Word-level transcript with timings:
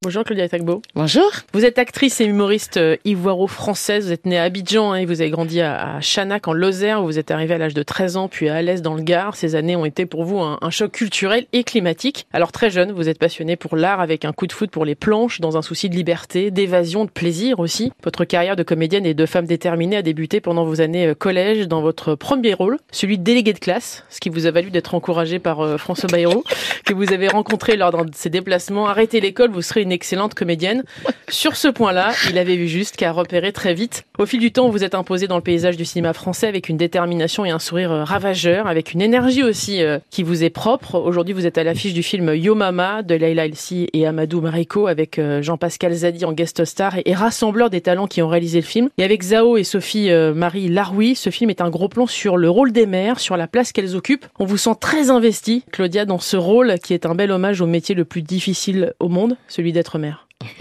Bonjour 0.00 0.22
Claudia 0.22 0.48
Tagbo. 0.48 0.80
Bonjour. 0.94 1.28
Vous 1.52 1.64
êtes 1.64 1.76
actrice 1.76 2.20
et 2.20 2.24
humoriste 2.24 2.76
euh, 2.76 2.96
ivoiro-française. 3.04 4.06
Vous 4.06 4.12
êtes 4.12 4.26
née 4.26 4.38
à 4.38 4.44
Abidjan 4.44 4.92
hein, 4.92 4.98
et 4.98 5.06
vous 5.06 5.22
avez 5.22 5.30
grandi 5.30 5.60
à, 5.60 6.00
Chanac 6.00 6.46
en 6.46 6.52
Lozère 6.52 7.02
où 7.02 7.06
vous 7.06 7.18
êtes 7.18 7.32
arrivée 7.32 7.54
à 7.54 7.58
l'âge 7.58 7.74
de 7.74 7.82
13 7.82 8.16
ans 8.16 8.28
puis 8.28 8.48
à 8.48 8.54
Alès 8.54 8.80
dans 8.80 8.94
le 8.94 9.02
Gard. 9.02 9.34
Ces 9.34 9.56
années 9.56 9.74
ont 9.74 9.84
été 9.84 10.06
pour 10.06 10.22
vous 10.22 10.38
un, 10.38 10.70
choc 10.70 10.92
culturel 10.92 11.46
et 11.52 11.64
climatique. 11.64 12.28
Alors 12.32 12.52
très 12.52 12.70
jeune, 12.70 12.92
vous 12.92 13.08
êtes 13.08 13.18
passionnée 13.18 13.56
pour 13.56 13.74
l'art 13.74 14.00
avec 14.00 14.24
un 14.24 14.32
coup 14.32 14.46
de 14.46 14.52
foot 14.52 14.70
pour 14.70 14.84
les 14.84 14.94
planches 14.94 15.40
dans 15.40 15.56
un 15.56 15.62
souci 15.62 15.90
de 15.90 15.96
liberté, 15.96 16.52
d'évasion, 16.52 17.04
de 17.04 17.10
plaisir 17.10 17.58
aussi. 17.58 17.90
Votre 18.04 18.24
carrière 18.24 18.54
de 18.54 18.62
comédienne 18.62 19.04
et 19.04 19.14
de 19.14 19.26
femme 19.26 19.46
déterminée 19.46 19.96
a 19.96 20.02
débuté 20.02 20.40
pendant 20.40 20.64
vos 20.64 20.80
années 20.80 21.08
euh, 21.08 21.14
collège 21.14 21.66
dans 21.66 21.80
votre 21.80 22.14
premier 22.14 22.54
rôle, 22.54 22.78
celui 22.92 23.18
de 23.18 23.24
délégué 23.24 23.52
de 23.52 23.58
classe, 23.58 24.04
ce 24.10 24.20
qui 24.20 24.28
vous 24.28 24.46
a 24.46 24.52
valu 24.52 24.70
d'être 24.70 24.94
encouragé 24.94 25.40
par 25.40 25.58
euh, 25.58 25.76
François 25.76 26.08
Bayrou 26.08 26.44
que 26.84 26.94
vous 26.94 27.12
avez 27.12 27.26
rencontré 27.26 27.76
lors 27.76 28.04
de 28.04 28.14
ses 28.14 28.30
déplacements. 28.30 28.86
Arrêtez 28.86 29.18
l'école, 29.20 29.50
vous 29.50 29.60
serez 29.60 29.82
une 29.82 29.87
excellente 29.90 30.34
comédienne. 30.34 30.84
Sur 31.28 31.56
ce 31.56 31.68
point-là, 31.68 32.12
il 32.30 32.38
avait 32.38 32.56
vu 32.56 32.68
juste 32.68 32.96
qu'à 32.96 33.12
repérer 33.12 33.52
très 33.52 33.74
vite. 33.74 34.04
Au 34.18 34.26
fil 34.26 34.40
du 34.40 34.50
temps, 34.50 34.68
vous 34.68 34.84
êtes 34.84 34.94
imposé 34.94 35.26
dans 35.26 35.36
le 35.36 35.42
paysage 35.42 35.76
du 35.76 35.84
cinéma 35.84 36.12
français 36.12 36.46
avec 36.46 36.68
une 36.68 36.76
détermination 36.76 37.44
et 37.44 37.50
un 37.50 37.58
sourire 37.58 37.92
euh, 37.92 38.04
ravageur, 38.04 38.66
avec 38.66 38.92
une 38.92 39.02
énergie 39.02 39.42
aussi 39.42 39.82
euh, 39.82 39.98
qui 40.10 40.22
vous 40.22 40.42
est 40.42 40.50
propre. 40.50 40.96
Aujourd'hui, 40.96 41.34
vous 41.34 41.46
êtes 41.46 41.58
à 41.58 41.64
l'affiche 41.64 41.92
du 41.92 42.02
film 42.02 42.34
Yo 42.34 42.54
Mama 42.54 43.02
de 43.02 43.14
Leila 43.14 43.44
Elsi 43.44 43.88
et 43.92 44.06
Amadou 44.06 44.40
Mariko 44.40 44.86
avec 44.86 45.18
euh, 45.18 45.42
Jean-Pascal 45.42 45.92
Zadi 45.92 46.24
en 46.24 46.32
guest 46.32 46.64
star 46.64 46.94
et 47.04 47.14
rassembleur 47.14 47.70
des 47.70 47.80
talents 47.80 48.06
qui 48.06 48.22
ont 48.22 48.28
réalisé 48.28 48.60
le 48.60 48.66
film. 48.66 48.88
Et 48.96 49.04
avec 49.04 49.22
Zao 49.22 49.56
et 49.56 49.64
Sophie 49.64 50.10
Marie 50.34 50.68
Laroui, 50.68 51.14
ce 51.14 51.30
film 51.30 51.50
est 51.50 51.60
un 51.60 51.70
gros 51.70 51.88
plan 51.88 52.06
sur 52.06 52.36
le 52.36 52.48
rôle 52.48 52.72
des 52.72 52.86
mères, 52.86 53.20
sur 53.20 53.36
la 53.36 53.46
place 53.46 53.72
qu'elles 53.72 53.96
occupent. 53.96 54.26
On 54.38 54.44
vous 54.44 54.56
sent 54.56 54.74
très 54.80 55.10
investi, 55.10 55.64
Claudia, 55.72 56.04
dans 56.04 56.18
ce 56.18 56.36
rôle 56.36 56.78
qui 56.78 56.94
est 56.94 57.06
un 57.06 57.14
bel 57.14 57.30
hommage 57.30 57.60
au 57.60 57.66
métier 57.66 57.94
le 57.94 58.04
plus 58.04 58.22
difficile 58.22 58.94
au 59.00 59.08
monde, 59.08 59.36
celui 59.48 59.72
d'être 59.78 59.98
mère. 59.98 60.26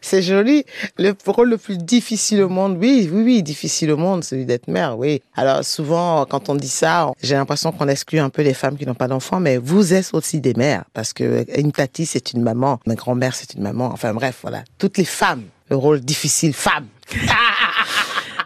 c'est 0.00 0.22
joli. 0.22 0.64
Le 0.96 1.14
rôle 1.26 1.50
le 1.50 1.58
plus 1.58 1.78
difficile 1.78 2.42
au 2.42 2.48
monde, 2.48 2.76
oui, 2.78 3.08
oui, 3.12 3.22
oui, 3.22 3.42
difficile 3.42 3.92
au 3.92 3.96
monde, 3.96 4.24
celui 4.24 4.44
d'être 4.44 4.68
mère, 4.68 4.98
oui. 4.98 5.22
Alors 5.36 5.64
souvent, 5.64 6.24
quand 6.26 6.48
on 6.48 6.56
dit 6.56 6.68
ça, 6.68 7.12
j'ai 7.22 7.34
l'impression 7.34 7.70
qu'on 7.72 7.88
exclut 7.88 8.18
un 8.18 8.30
peu 8.30 8.42
les 8.42 8.54
femmes 8.54 8.76
qui 8.76 8.84
n'ont 8.86 8.94
pas 8.94 9.08
d'enfants, 9.08 9.40
mais 9.40 9.58
vous 9.58 9.94
êtes 9.94 10.10
aussi 10.12 10.40
des 10.40 10.54
mères, 10.54 10.84
parce 10.92 11.12
que 11.12 11.46
une 11.58 11.72
tati, 11.72 12.04
c'est 12.04 12.32
une 12.32 12.42
maman, 12.42 12.80
ma 12.86 12.94
grand-mère, 12.94 13.34
c'est 13.34 13.54
une 13.54 13.62
maman. 13.62 13.90
Enfin 13.92 14.12
bref, 14.12 14.38
voilà. 14.42 14.64
Toutes 14.78 14.98
les 14.98 15.04
femmes, 15.04 15.44
le 15.70 15.76
rôle 15.76 16.00
difficile, 16.00 16.52
femme. 16.52 16.86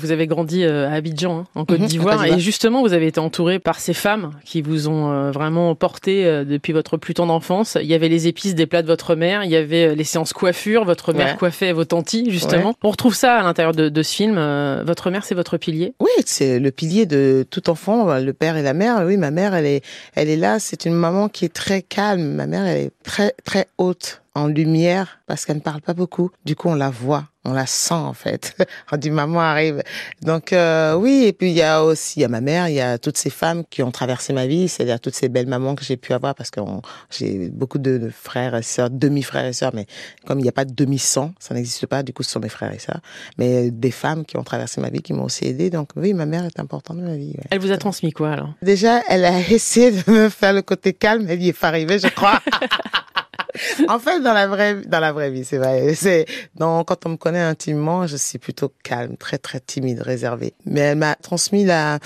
Vous 0.02 0.10
avez 0.10 0.26
grandi 0.26 0.64
euh, 0.64 0.88
à 0.88 0.94
Abidjan, 0.94 1.38
hein, 1.38 1.46
en 1.54 1.64
Côte 1.64 1.78
mhm, 1.78 1.86
d'Ivoire, 1.86 2.24
et 2.24 2.40
justement, 2.40 2.82
vous 2.82 2.92
avez 2.92 3.06
été 3.06 3.20
entouré 3.20 3.60
par 3.60 3.78
ces 3.78 3.94
femmes 3.94 4.32
qui 4.44 4.60
vous 4.60 4.88
ont 4.88 5.12
euh, 5.12 5.30
vraiment 5.30 5.76
porté 5.76 6.26
euh, 6.26 6.44
depuis 6.44 6.72
votre 6.72 6.96
plus 6.96 7.14
tendre 7.14 7.32
enfance. 7.32 7.78
Il 7.80 7.86
y 7.86 7.94
avait 7.94 8.08
les 8.08 8.26
épices 8.26 8.56
des 8.56 8.66
plats 8.66 8.82
de 8.82 8.88
votre 8.88 9.14
mère, 9.14 9.44
il 9.44 9.50
y 9.50 9.56
avait 9.56 9.94
les 9.94 10.04
séances 10.04 10.32
coiffure, 10.32 10.84
votre 10.84 11.12
mère 11.12 11.36
coiffait 11.36 11.72
vos 11.72 11.84
tantis, 11.84 12.30
justement. 12.30 12.74
On 12.82 12.90
retrouve 12.90 13.14
ça 13.14 13.36
à 13.36 13.42
l'intérieur 13.44 13.74
de, 13.74 13.88
de, 13.88 14.02
ce 14.02 14.12
film. 14.12 14.34
votre 14.84 15.10
mère, 15.10 15.24
c'est 15.24 15.36
votre 15.36 15.56
pilier? 15.56 15.94
Oui, 16.00 16.10
c'est 16.26 16.58
le 16.58 16.70
pilier 16.72 17.06
de 17.06 17.46
tout 17.48 17.70
enfant, 17.70 18.18
le 18.18 18.32
père 18.32 18.56
et 18.56 18.62
la 18.62 18.74
mère. 18.74 19.04
Oui, 19.06 19.16
ma 19.16 19.30
mère, 19.30 19.54
elle 19.54 19.66
est, 19.66 19.84
elle 20.16 20.28
est 20.28 20.36
là. 20.36 20.58
C'est 20.58 20.84
une 20.84 20.94
maman 20.94 21.28
qui 21.28 21.44
est 21.44 21.52
très 21.54 21.82
calme. 21.82 22.32
Ma 22.32 22.46
mère, 22.46 22.66
elle 22.66 22.86
est 22.86 22.92
très, 23.04 23.34
très 23.44 23.68
haute 23.78 24.21
en 24.34 24.46
lumière 24.46 25.20
parce 25.26 25.44
qu'elle 25.44 25.56
ne 25.56 25.62
parle 25.62 25.80
pas 25.80 25.94
beaucoup. 25.94 26.30
Du 26.44 26.56
coup, 26.56 26.68
on 26.68 26.74
la 26.74 26.90
voit, 26.90 27.28
on 27.44 27.52
la 27.52 27.66
sent 27.66 27.94
en 27.94 28.12
fait 28.12 28.56
quand 28.88 28.98
du 28.98 29.10
maman 29.10 29.40
arrive. 29.40 29.82
Donc 30.22 30.52
euh, 30.52 30.94
oui, 30.94 31.24
et 31.26 31.32
puis 31.32 31.50
il 31.50 31.56
y 31.56 31.62
a 31.62 31.84
aussi 31.84 32.20
il 32.20 32.22
y 32.22 32.24
a 32.24 32.28
ma 32.28 32.40
mère, 32.40 32.68
il 32.68 32.74
y 32.74 32.80
a 32.80 32.98
toutes 32.98 33.16
ces 33.16 33.30
femmes 33.30 33.64
qui 33.68 33.82
ont 33.82 33.90
traversé 33.90 34.32
ma 34.32 34.46
vie, 34.46 34.68
c'est-à-dire 34.68 35.00
toutes 35.00 35.14
ces 35.14 35.28
belles 35.28 35.46
mamans 35.46 35.74
que 35.74 35.84
j'ai 35.84 35.96
pu 35.96 36.12
avoir 36.12 36.34
parce 36.34 36.50
que 36.50 36.60
j'ai 37.10 37.48
beaucoup 37.50 37.78
de 37.78 38.10
frères 38.12 38.54
et 38.54 38.62
sœurs, 38.62 38.90
demi-frères 38.90 39.46
et 39.46 39.52
sœurs, 39.52 39.72
mais 39.74 39.86
comme 40.26 40.38
il 40.38 40.42
n'y 40.42 40.48
a 40.48 40.52
pas 40.52 40.64
de 40.64 40.72
demi-sang, 40.72 41.34
ça 41.38 41.54
n'existe 41.54 41.86
pas, 41.86 42.02
du 42.02 42.12
coup 42.12 42.22
ce 42.22 42.30
sont 42.30 42.40
mes 42.40 42.48
frères 42.48 42.72
et 42.72 42.78
sœurs. 42.78 43.00
Mais 43.38 43.70
des 43.70 43.90
femmes 43.90 44.24
qui 44.24 44.36
ont 44.36 44.44
traversé 44.44 44.80
ma 44.80 44.88
vie, 44.88 45.02
qui 45.02 45.12
m'ont 45.12 45.24
aussi 45.24 45.46
aidé. 45.46 45.70
Donc 45.70 45.90
oui, 45.96 46.14
ma 46.14 46.26
mère 46.26 46.44
est 46.44 46.60
importante 46.60 46.98
dans 46.98 47.04
ma 47.04 47.16
vie. 47.16 47.34
Elle 47.50 47.60
vous 47.60 47.72
a 47.72 47.76
transmis 47.76 48.12
quoi 48.12 48.32
alors? 48.32 48.54
Déjà, 48.62 49.02
elle 49.08 49.24
a 49.24 49.40
essayé 49.50 49.90
de 49.90 50.10
me 50.10 50.28
faire 50.28 50.52
le 50.52 50.62
côté 50.62 50.92
calme, 50.92 51.26
elle 51.28 51.42
y 51.42 51.48
est 51.48 51.52
pas 51.52 51.68
arrivée, 51.68 51.98
je 51.98 52.08
crois. 52.08 52.40
en 53.88 53.98
fait, 53.98 54.20
dans 54.20 54.32
la 54.32 54.46
vraie, 54.46 54.82
dans 54.86 55.00
la 55.00 55.12
vraie 55.12 55.30
vie, 55.30 55.44
c'est 55.44 55.58
vrai. 55.58 55.94
C'est, 55.94 56.26
donc, 56.56 56.88
quand 56.88 57.06
on 57.06 57.10
me 57.10 57.16
connaît 57.16 57.40
intimement, 57.40 58.06
je 58.06 58.16
suis 58.16 58.38
plutôt 58.38 58.72
calme, 58.82 59.16
très, 59.16 59.38
très 59.38 59.60
timide, 59.60 60.00
réservée. 60.00 60.54
Mais 60.64 60.80
elle 60.80 60.98
m'a 60.98 61.14
transmis 61.16 61.64
la, 61.64 61.98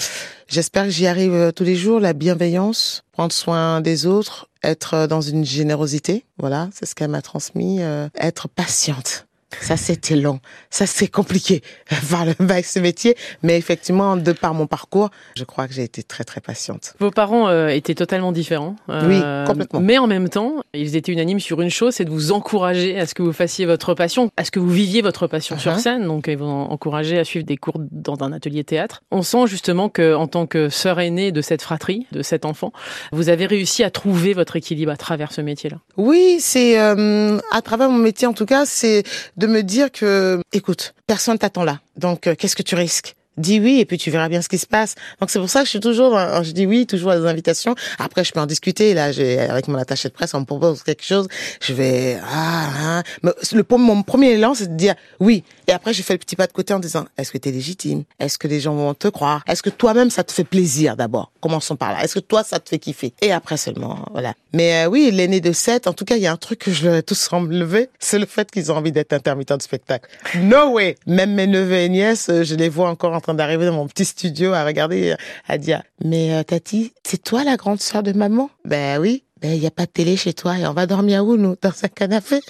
j'espère 0.49 0.85
que 0.85 0.91
j'y 0.91 1.07
arrive 1.07 1.35
euh, 1.35 1.53
tous 1.53 1.65
les 1.65 1.77
jours, 1.77 2.01
la 2.01 2.13
bienveillance, 2.13 3.05
prendre 3.13 3.33
soin 3.33 3.81
des 3.81 4.07
autres, 4.07 4.49
être 4.63 4.95
euh, 4.95 5.07
dans 5.07 5.21
une 5.21 5.45
générosité. 5.45 6.25
Voilà, 6.39 6.69
c'est 6.73 6.87
ce 6.87 6.95
qu'elle 6.95 7.11
m'a 7.11 7.23
transmis, 7.23 7.83
euh, 7.83 8.09
être 8.17 8.49
patiente. 8.49 9.26
Ça, 9.61 9.77
c'était 9.77 10.17
long. 10.17 10.41
Ça, 10.71 10.87
c'est 10.87 11.09
compliqué 11.09 11.63
avec 12.39 12.65
ce 12.67 12.79
métier. 12.79 13.17
Mais 13.43 13.57
effectivement, 13.57 14.17
de 14.17 14.33
par 14.33 14.55
mon 14.55 14.67
parcours, 14.67 15.11
je 15.37 15.45
crois 15.45 15.69
que 15.69 15.75
j'ai 15.75 15.85
été 15.85 16.03
très, 16.03 16.25
très 16.25 16.41
patiente. 16.41 16.95
Vos 16.99 17.11
parents 17.11 17.49
euh, 17.49 17.69
étaient 17.69 17.95
totalement 17.95 18.33
différents. 18.33 18.77
Euh, 18.89 19.09
oui, 19.09 19.47
complètement. 19.47 19.81
Mais 19.81 19.99
en 19.99 20.07
même 20.07 20.29
temps, 20.29 20.63
ils 20.75 20.97
étaient 20.97 21.13
unanimes 21.13 21.41
sur 21.41 21.61
une 21.61 21.71
chose, 21.71 21.95
c'est 21.95 22.05
de 22.05 22.11
vous 22.11 22.33
encourager 22.33 22.99
à 22.99 23.07
ce 23.07 23.15
que 23.15 23.23
vous 23.23 23.33
fassiez 23.33 23.67
votre 23.67 23.95
passion, 23.95 24.31
à 24.37 24.45
ce 24.45 24.51
que 24.51 24.59
vous 24.59 24.71
viviez 24.71 25.03
votre 25.03 25.27
passion 25.27 25.59
sur 25.59 25.73
uh-huh. 25.73 25.81
scène. 25.81 26.07
Donc, 26.07 26.27
ils 26.29 26.37
vous 26.37 26.45
encourager 26.45 27.19
à 27.19 27.25
suivre 27.25 27.47
des 27.47 27.57
cours 27.57 27.79
dans 27.79 28.23
un 28.23 28.33
atelier 28.33 28.65
théâtre. 28.65 29.03
On 29.11 29.23
sent 29.23 29.47
justement 29.47 29.89
que, 29.89 30.15
en 30.15 30.27
tant 30.27 30.47
que 30.47 30.69
sœur 30.69 31.01
aînée 31.01 31.33
de 31.33 31.41
cette 31.41 31.63
fratrie, 31.63 32.07
de 32.13 32.23
cet 32.23 32.45
enfant, 32.45 32.73
vous 33.13 33.29
avez 33.29 33.47
réussi 33.47 33.85
à 33.85 33.91
trouver 33.91 34.35
votre 34.35 34.57
équilibre 34.57 34.93
à 34.93 34.97
travers 34.97 35.33
ce 35.33 35.41
métier-là. 35.41 35.79
Oui, 35.97 36.39
c'est 36.41 36.79
euh, 36.79 37.39
à 37.53 37.63
travers 37.63 37.91
mon 37.91 37.99
métier, 37.99 38.27
en 38.27 38.33
tout 38.33 38.47
cas, 38.47 38.65
c'est 38.67 39.05
de 39.37 39.47
me 39.47 39.63
dire 39.63 39.91
que, 39.93 40.41
écoute, 40.53 40.95
personne 41.07 41.39
t'attend 41.39 41.65
là. 41.65 41.81
Donc, 41.97 42.27
euh, 42.27 42.35
qu'est-ce 42.35 42.57
que 42.57 42.63
tu 42.63 42.75
risques? 42.75 43.15
Dis 43.37 43.61
oui 43.61 43.81
et 43.81 43.85
puis 43.85 43.99
tu 43.99 44.11
verras 44.11 44.31
bien 44.31 44.41
ce 44.41 44.49
qui 44.49 44.57
se 44.57 44.67
passe. 44.67 44.95
Donc 45.21 45.29
c'est 45.29 45.39
pour 45.39 45.51
ça 45.51 45.61
que 45.61 45.67
je 45.67 45.71
suis 45.71 45.81
toujours, 45.81 46.19
je 46.43 46.53
dis 46.53 46.65
oui 46.65 46.87
toujours 46.87 47.11
à 47.11 47.19
des 47.19 47.27
invitations. 47.27 47.75
Après 47.99 48.25
je 48.25 48.33
peux 48.33 48.41
en 48.41 48.47
discuter. 48.47 48.95
Là, 48.95 49.13
j'ai 49.13 49.39
avec 49.39 49.69
mon 49.69 49.77
attaché 49.77 50.09
de 50.09 50.15
presse, 50.15 50.33
on 50.33 50.41
me 50.41 50.47
propose 50.47 50.83
quelque 50.83 51.05
chose, 51.05 51.29
je 51.61 51.75
vais 51.75 52.17
ah, 52.25 52.71
ah. 52.81 53.03
Mais 53.23 53.33
le 53.53 53.65
mon 53.77 54.03
premier 54.03 54.31
élan 54.31 54.55
c'est 54.55 54.69
de 54.69 54.77
dire 54.77 54.95
oui. 55.21 55.45
Et 55.69 55.73
après 55.73 55.93
je 55.93 56.03
fais 56.03 56.15
le 56.15 56.19
petit 56.19 56.37
pas 56.37 56.47
de 56.47 56.53
côté 56.53 56.75
en 56.75 56.79
disant 56.79 57.07
est-ce 57.19 57.33
que 57.33 57.39
tu 57.39 57.49
es 57.49 57.53
légitime? 57.53 58.05
Est-ce 58.19 58.39
que 58.39 58.49
les 58.49 58.61
gens 58.61 58.75
vont 58.75 58.95
te 58.95 59.09
croire? 59.09 59.43
Est-ce 59.47 59.63
que 59.63 59.71
toi-même 59.71 60.11
ça 60.11 60.25
te 60.25 60.33
fait 60.33 60.45
plaisir 60.45 60.97
d'abord? 60.97 61.33
Commençons 61.41 61.77
par 61.77 61.93
là. 61.93 62.03
Est-ce 62.03 62.15
que 62.15 62.21
toi 62.21 62.45
ça 62.45 62.61
te 62.61 62.69
fait 62.69 62.79
kiffer? 62.79 63.13
Et 63.21 63.33
après 63.33 63.57
seulement 63.57 64.07
voilà. 64.13 64.35
Mais 64.53 64.85
euh, 64.85 64.89
oui, 64.89 65.11
l'aîné 65.13 65.41
de 65.41 65.53
7, 65.53 65.87
en 65.87 65.93
tout 65.93 66.05
cas, 66.05 66.17
il 66.17 66.23
y 66.23 66.27
a 66.27 66.33
un 66.33 66.37
truc 66.37 66.61
que 66.61 66.73
je 66.73 66.89
vais 66.89 67.03
tous 67.03 67.29
lever, 67.51 67.91
c'est 67.99 68.19
le 68.19 68.25
fait 68.27 68.51
qu'ils 68.51 68.73
ont 68.73 68.77
envie 68.77 68.93
d'être 68.93 69.13
intermittents 69.13 69.59
de 69.59 69.63
spectacle. 69.63 70.09
No 70.37 70.71
way 70.71 70.97
Même 71.07 71.35
mes 71.35 71.47
neveux 71.47 71.77
et 71.77 71.89
nièces, 71.89 72.31
euh, 72.31 72.43
je 72.43 72.55
les 72.55 72.69
vois 72.69 72.89
encore 72.89 73.13
en 73.13 73.21
train 73.21 73.35
d'arriver 73.35 73.67
dans 73.67 73.75
mon 73.75 73.87
petit 73.87 74.05
studio 74.05 74.53
à 74.55 74.65
regarder, 74.65 75.11
euh, 75.11 75.17
à 75.47 75.59
dire 75.59 75.83
«Mais 76.05 76.43
Tati, 76.45 76.95
c'est 77.05 77.23
toi 77.23 77.45
la 77.45 77.57
grande 77.57 77.81
sœur 77.81 78.03
de 78.03 78.13
maman?» 78.13 78.49
Ben 78.65 78.99
oui. 78.99 79.25
Ben, 79.43 79.53
il 79.53 79.61
n'y 79.61 79.67
a 79.67 79.71
pas 79.71 79.85
de 79.85 79.91
télé 79.91 80.17
chez 80.17 80.33
toi 80.33 80.59
et 80.59 80.67
on 80.67 80.73
va 80.73 80.87
dormir 80.87 81.25
où, 81.27 81.37
nous 81.37 81.57
Dans 81.61 81.73
un 81.83 81.89
canapé? 81.89 82.41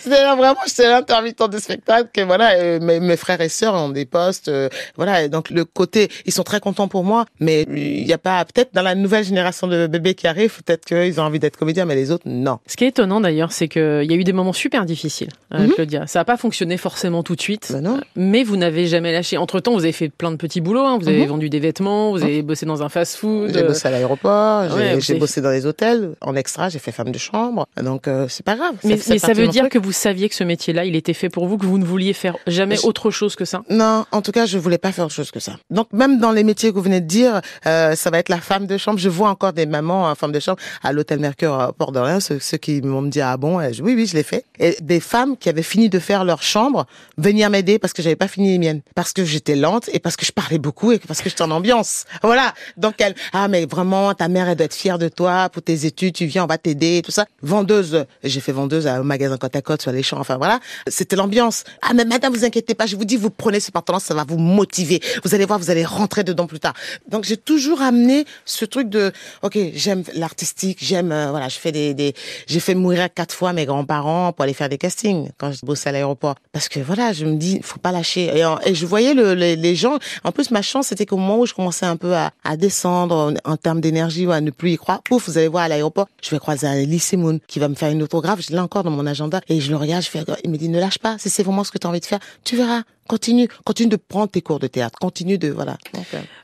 C'est 0.00 0.10
vraiment, 0.10 0.56
j'étais 0.66 0.88
l'intermittent 0.88 1.50
de 1.50 1.58
spectacle 1.58 2.10
que 2.12 2.20
voilà, 2.22 2.52
euh, 2.54 2.78
mes, 2.80 3.00
mes, 3.00 3.16
frères 3.16 3.40
et 3.40 3.48
sœurs 3.48 3.74
ont 3.74 3.88
des 3.88 4.04
postes, 4.04 4.48
euh, 4.48 4.68
voilà, 4.96 5.22
et 5.22 5.28
donc 5.28 5.50
le 5.50 5.64
côté, 5.64 6.08
ils 6.26 6.32
sont 6.32 6.42
très 6.42 6.60
contents 6.60 6.88
pour 6.88 7.04
moi, 7.04 7.26
mais 7.40 7.62
il 7.62 8.04
n'y 8.04 8.12
a 8.12 8.18
pas, 8.18 8.44
peut-être 8.44 8.74
dans 8.74 8.82
la 8.82 8.94
nouvelle 8.94 9.24
génération 9.24 9.66
de 9.66 9.86
bébés 9.86 10.14
qui 10.14 10.26
arrivent, 10.26 10.62
peut-être 10.62 10.84
qu'ils 10.84 11.20
ont 11.20 11.24
envie 11.24 11.38
d'être 11.38 11.56
comédiens, 11.56 11.84
mais 11.84 11.94
les 11.94 12.10
autres, 12.10 12.24
non. 12.26 12.58
Ce 12.66 12.76
qui 12.76 12.84
est 12.84 12.88
étonnant 12.88 13.20
d'ailleurs, 13.20 13.52
c'est 13.52 13.68
qu'il 13.68 14.04
y 14.04 14.12
a 14.12 14.16
eu 14.16 14.24
des 14.24 14.32
moments 14.32 14.52
super 14.52 14.84
difficiles, 14.84 15.30
euh, 15.54 15.66
mm 15.66 15.72
Claudia. 15.74 16.06
Ça 16.06 16.20
n'a 16.20 16.24
pas 16.24 16.36
fonctionné 16.36 16.76
forcément 16.76 17.22
tout 17.22 17.36
de 17.36 17.40
suite, 17.40 17.68
ben 17.72 17.80
non. 17.80 18.00
mais 18.16 18.42
vous 18.42 18.56
n'avez 18.56 18.86
jamais 18.86 19.12
lâché. 19.12 19.36
Entre 19.36 19.60
temps, 19.60 19.74
vous 19.74 19.84
avez 19.84 19.92
fait 19.92 20.08
plein 20.08 20.30
de 20.30 20.36
petits 20.36 20.60
boulots, 20.60 20.84
hein. 20.84 20.98
vous 21.00 21.08
avez 21.08 21.22
mhm. 21.22 21.28
vendu 21.28 21.50
des 21.50 21.60
vêtements, 21.60 22.10
vous 22.10 22.22
avez 22.22 22.42
bossé 22.42 22.66
dans 22.66 22.82
un 22.82 22.88
fast-food. 22.88 23.50
J'ai 23.52 23.62
bossé 23.62 23.88
à 23.88 23.90
l'aéroport, 23.90 24.64
j'ai 24.98 25.14
bossé 25.14 25.40
dans 25.40 25.50
les 25.50 25.66
hôtels, 25.66 26.14
en 26.20 26.34
extra, 26.36 26.68
j'ai 26.68 26.78
fait 26.78 26.92
femme 26.92 27.10
de 27.10 27.18
chambre, 27.18 27.66
donc 27.82 28.08
c'est 28.28 28.44
pas 28.44 28.56
grave. 28.56 28.74
Mais, 28.84 28.98
mais 29.08 29.18
ça 29.18 29.32
veut 29.32 29.48
dire 29.48 29.68
que 29.68 29.78
vous 29.78 29.92
saviez 29.98 30.28
que 30.28 30.34
ce 30.34 30.44
métier-là, 30.44 30.84
il 30.84 30.96
était 30.96 31.14
fait 31.14 31.28
pour 31.28 31.46
vous, 31.46 31.58
que 31.58 31.66
vous 31.66 31.78
ne 31.78 31.84
vouliez 31.84 32.12
faire 32.12 32.36
jamais 32.46 32.78
autre 32.84 33.10
chose 33.10 33.36
que 33.36 33.44
ça? 33.44 33.62
Non, 33.68 34.06
en 34.12 34.22
tout 34.22 34.32
cas, 34.32 34.46
je 34.46 34.58
voulais 34.58 34.78
pas 34.78 34.92
faire 34.92 35.04
autre 35.04 35.14
chose 35.14 35.30
que 35.30 35.40
ça. 35.40 35.56
Donc 35.70 35.92
même 35.92 36.18
dans 36.18 36.32
les 36.32 36.44
métiers 36.44 36.70
que 36.70 36.74
vous 36.76 36.82
venez 36.82 37.00
de 37.00 37.06
dire, 37.06 37.40
euh, 37.66 37.94
ça 37.94 38.10
va 38.10 38.18
être 38.18 38.28
la 38.28 38.40
femme 38.40 38.66
de 38.66 38.76
chambre. 38.76 38.98
Je 38.98 39.08
vois 39.08 39.28
encore 39.28 39.52
des 39.52 39.66
mamans, 39.66 40.14
femmes 40.14 40.32
de 40.32 40.40
chambre 40.40 40.58
à 40.82 40.92
l'hôtel 40.92 41.18
Mercure 41.18 41.54
à 41.54 41.72
Port 41.72 41.92
d'Orléans, 41.92 42.20
ceux, 42.20 42.38
qui 42.56 42.80
m'ont 42.82 43.02
dit 43.02 43.20
ah 43.20 43.36
bon, 43.36 43.58
oui 43.58 43.94
oui, 43.94 44.06
je 44.06 44.14
l'ai 44.14 44.22
fait. 44.22 44.44
Et 44.58 44.76
des 44.80 45.00
femmes 45.00 45.36
qui 45.36 45.48
avaient 45.48 45.62
fini 45.62 45.88
de 45.88 45.98
faire 45.98 46.24
leur 46.24 46.42
chambre 46.42 46.86
venir 47.16 47.50
m'aider 47.50 47.78
parce 47.78 47.92
que 47.92 48.02
j'avais 48.02 48.16
pas 48.16 48.28
fini 48.28 48.52
les 48.52 48.58
miennes, 48.58 48.80
parce 48.94 49.12
que 49.12 49.24
j'étais 49.24 49.56
lente 49.56 49.88
et 49.92 49.98
parce 49.98 50.16
que 50.16 50.24
je 50.24 50.32
parlais 50.32 50.58
beaucoup 50.58 50.92
et 50.92 50.98
parce 50.98 51.20
que 51.20 51.28
j'étais 51.28 51.42
en 51.42 51.50
ambiance. 51.50 52.04
Voilà. 52.22 52.52
Donc 52.76 52.94
elle, 52.98 53.14
ah 53.32 53.48
mais 53.48 53.64
vraiment, 53.64 54.12
ta 54.12 54.28
mère 54.28 54.48
elle 54.48 54.56
doit 54.56 54.66
être 54.66 54.74
fière 54.74 54.98
de 54.98 55.08
toi 55.08 55.48
pour 55.48 55.62
tes 55.62 55.86
études, 55.86 56.14
tu 56.14 56.26
viens, 56.26 56.44
on 56.44 56.46
va 56.46 56.58
t'aider, 56.58 57.00
tout 57.02 57.10
ça. 57.10 57.24
Vendeuse, 57.42 58.04
j'ai 58.22 58.40
fait 58.40 58.52
vendeuse 58.52 58.86
à 58.86 58.96
un 58.96 59.02
magasin 59.02 59.38
côte 59.38 59.56
à 59.56 59.62
côte 59.62 59.77
sur 59.82 59.92
les 59.92 60.02
champs. 60.02 60.18
Enfin 60.18 60.36
voilà, 60.36 60.60
c'était 60.86 61.16
l'ambiance. 61.16 61.64
Ah 61.82 61.94
mais 61.94 62.04
madame, 62.04 62.32
vous 62.32 62.44
inquiétez 62.44 62.74
pas, 62.74 62.86
je 62.86 62.96
vous 62.96 63.04
dis, 63.04 63.16
vous 63.16 63.30
prenez 63.30 63.60
ce 63.60 63.70
pantalon, 63.70 63.98
ça 63.98 64.14
va 64.14 64.24
vous 64.24 64.38
motiver. 64.38 65.00
Vous 65.24 65.34
allez 65.34 65.44
voir, 65.44 65.58
vous 65.58 65.70
allez 65.70 65.84
rentrer 65.84 66.24
dedans 66.24 66.46
plus 66.46 66.60
tard. 66.60 66.74
Donc 67.08 67.24
j'ai 67.24 67.36
toujours 67.36 67.82
amené 67.82 68.24
ce 68.44 68.64
truc 68.64 68.88
de, 68.88 69.12
ok, 69.42 69.58
j'aime 69.74 70.02
l'artistique, 70.14 70.78
j'aime, 70.80 71.12
euh, 71.12 71.30
voilà, 71.30 71.48
je 71.48 71.58
fais 71.58 71.72
des, 71.72 72.14
j'ai 72.46 72.60
fait 72.60 72.74
mourir 72.74 73.08
quatre 73.12 73.34
fois 73.34 73.52
mes 73.52 73.66
grands-parents 73.66 74.32
pour 74.32 74.44
aller 74.44 74.54
faire 74.54 74.68
des 74.68 74.78
castings 74.78 75.30
quand 75.38 75.52
je 75.52 75.64
bossais 75.64 75.88
à 75.88 75.92
l'aéroport. 75.92 76.36
Parce 76.52 76.68
que 76.68 76.80
voilà, 76.80 77.12
je 77.12 77.24
me 77.24 77.36
dis, 77.36 77.60
faut 77.62 77.78
pas 77.78 77.92
lâcher. 77.92 78.44
Et, 78.64 78.74
je 78.74 78.86
voyais 78.86 79.14
le, 79.14 79.34
les, 79.34 79.74
gens. 79.74 79.98
En 80.24 80.32
plus, 80.32 80.50
ma 80.50 80.62
chance, 80.62 80.88
c'était 80.88 81.06
qu'au 81.06 81.16
moment 81.16 81.40
où 81.40 81.46
je 81.46 81.54
commençais 81.54 81.86
un 81.86 81.96
peu 81.96 82.14
à, 82.14 82.30
descendre 82.56 83.34
en, 83.44 83.56
termes 83.56 83.80
d'énergie 83.80 84.26
ou 84.26 84.32
à 84.32 84.40
ne 84.40 84.50
plus 84.50 84.72
y 84.72 84.76
croire, 84.76 85.02
ouf, 85.10 85.28
vous 85.28 85.38
allez 85.38 85.48
voir 85.48 85.64
à 85.64 85.68
l'aéroport, 85.68 86.08
je 86.22 86.30
vais 86.30 86.38
croiser 86.38 86.66
un 86.66 86.86
Moon 87.16 87.40
qui 87.46 87.58
va 87.58 87.68
me 87.68 87.74
faire 87.74 87.90
une 87.90 88.02
autographe. 88.02 88.40
Je 88.42 88.52
l'ai 88.52 88.58
encore 88.58 88.82
dans 88.82 88.90
mon 88.90 89.06
agenda 89.06 89.40
et 89.48 89.60
je 89.60 89.67
le 89.70 89.76
regarde, 89.76 90.02
je 90.02 90.10
fais, 90.10 90.22
il 90.44 90.50
me 90.50 90.56
dit, 90.56 90.68
ne 90.68 90.78
lâche 90.78 90.98
pas. 90.98 91.16
Si 91.18 91.30
c'est 91.30 91.42
vraiment 91.42 91.64
ce 91.64 91.70
que 91.70 91.78
tu 91.78 91.86
as 91.86 91.90
envie 91.90 92.00
de 92.00 92.06
faire, 92.06 92.20
tu 92.44 92.56
verras. 92.56 92.82
Continue, 93.08 93.48
continue 93.64 93.88
de 93.88 93.96
prendre 93.96 94.28
tes 94.28 94.42
cours 94.42 94.58
de 94.58 94.66
théâtre, 94.66 94.98
continue 94.98 95.38
de 95.38 95.48
voilà. 95.48 95.78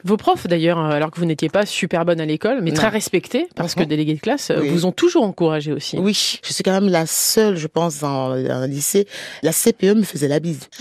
Vos 0.02 0.16
profs 0.16 0.46
d'ailleurs, 0.46 0.78
euh, 0.78 0.92
alors 0.92 1.10
que 1.10 1.20
vous 1.20 1.26
n'étiez 1.26 1.50
pas 1.50 1.66
super 1.66 2.06
bonne 2.06 2.22
à 2.22 2.24
l'école, 2.24 2.62
mais 2.62 2.72
très 2.72 2.88
respectés 2.88 3.46
parce 3.54 3.74
que 3.74 3.80
mhm. 3.80 3.88
délégués 3.88 4.14
de 4.14 4.20
classe, 4.20 4.50
euh, 4.50 4.62
vous 4.70 4.86
ont 4.86 4.92
toujours 4.92 5.24
encouragé 5.24 5.72
aussi. 5.72 5.98
Oui, 5.98 6.14
je 6.42 6.52
suis 6.54 6.62
quand 6.62 6.72
même 6.72 6.88
la 6.88 7.04
seule, 7.04 7.56
je 7.56 7.66
pense, 7.66 7.98
dans 7.98 8.30
un 8.32 8.66
lycée. 8.66 9.06
La 9.42 9.52
CPE 9.52 9.94
me 9.94 10.04
faisait 10.04 10.28
la 10.28 10.40
bise. 10.40 10.70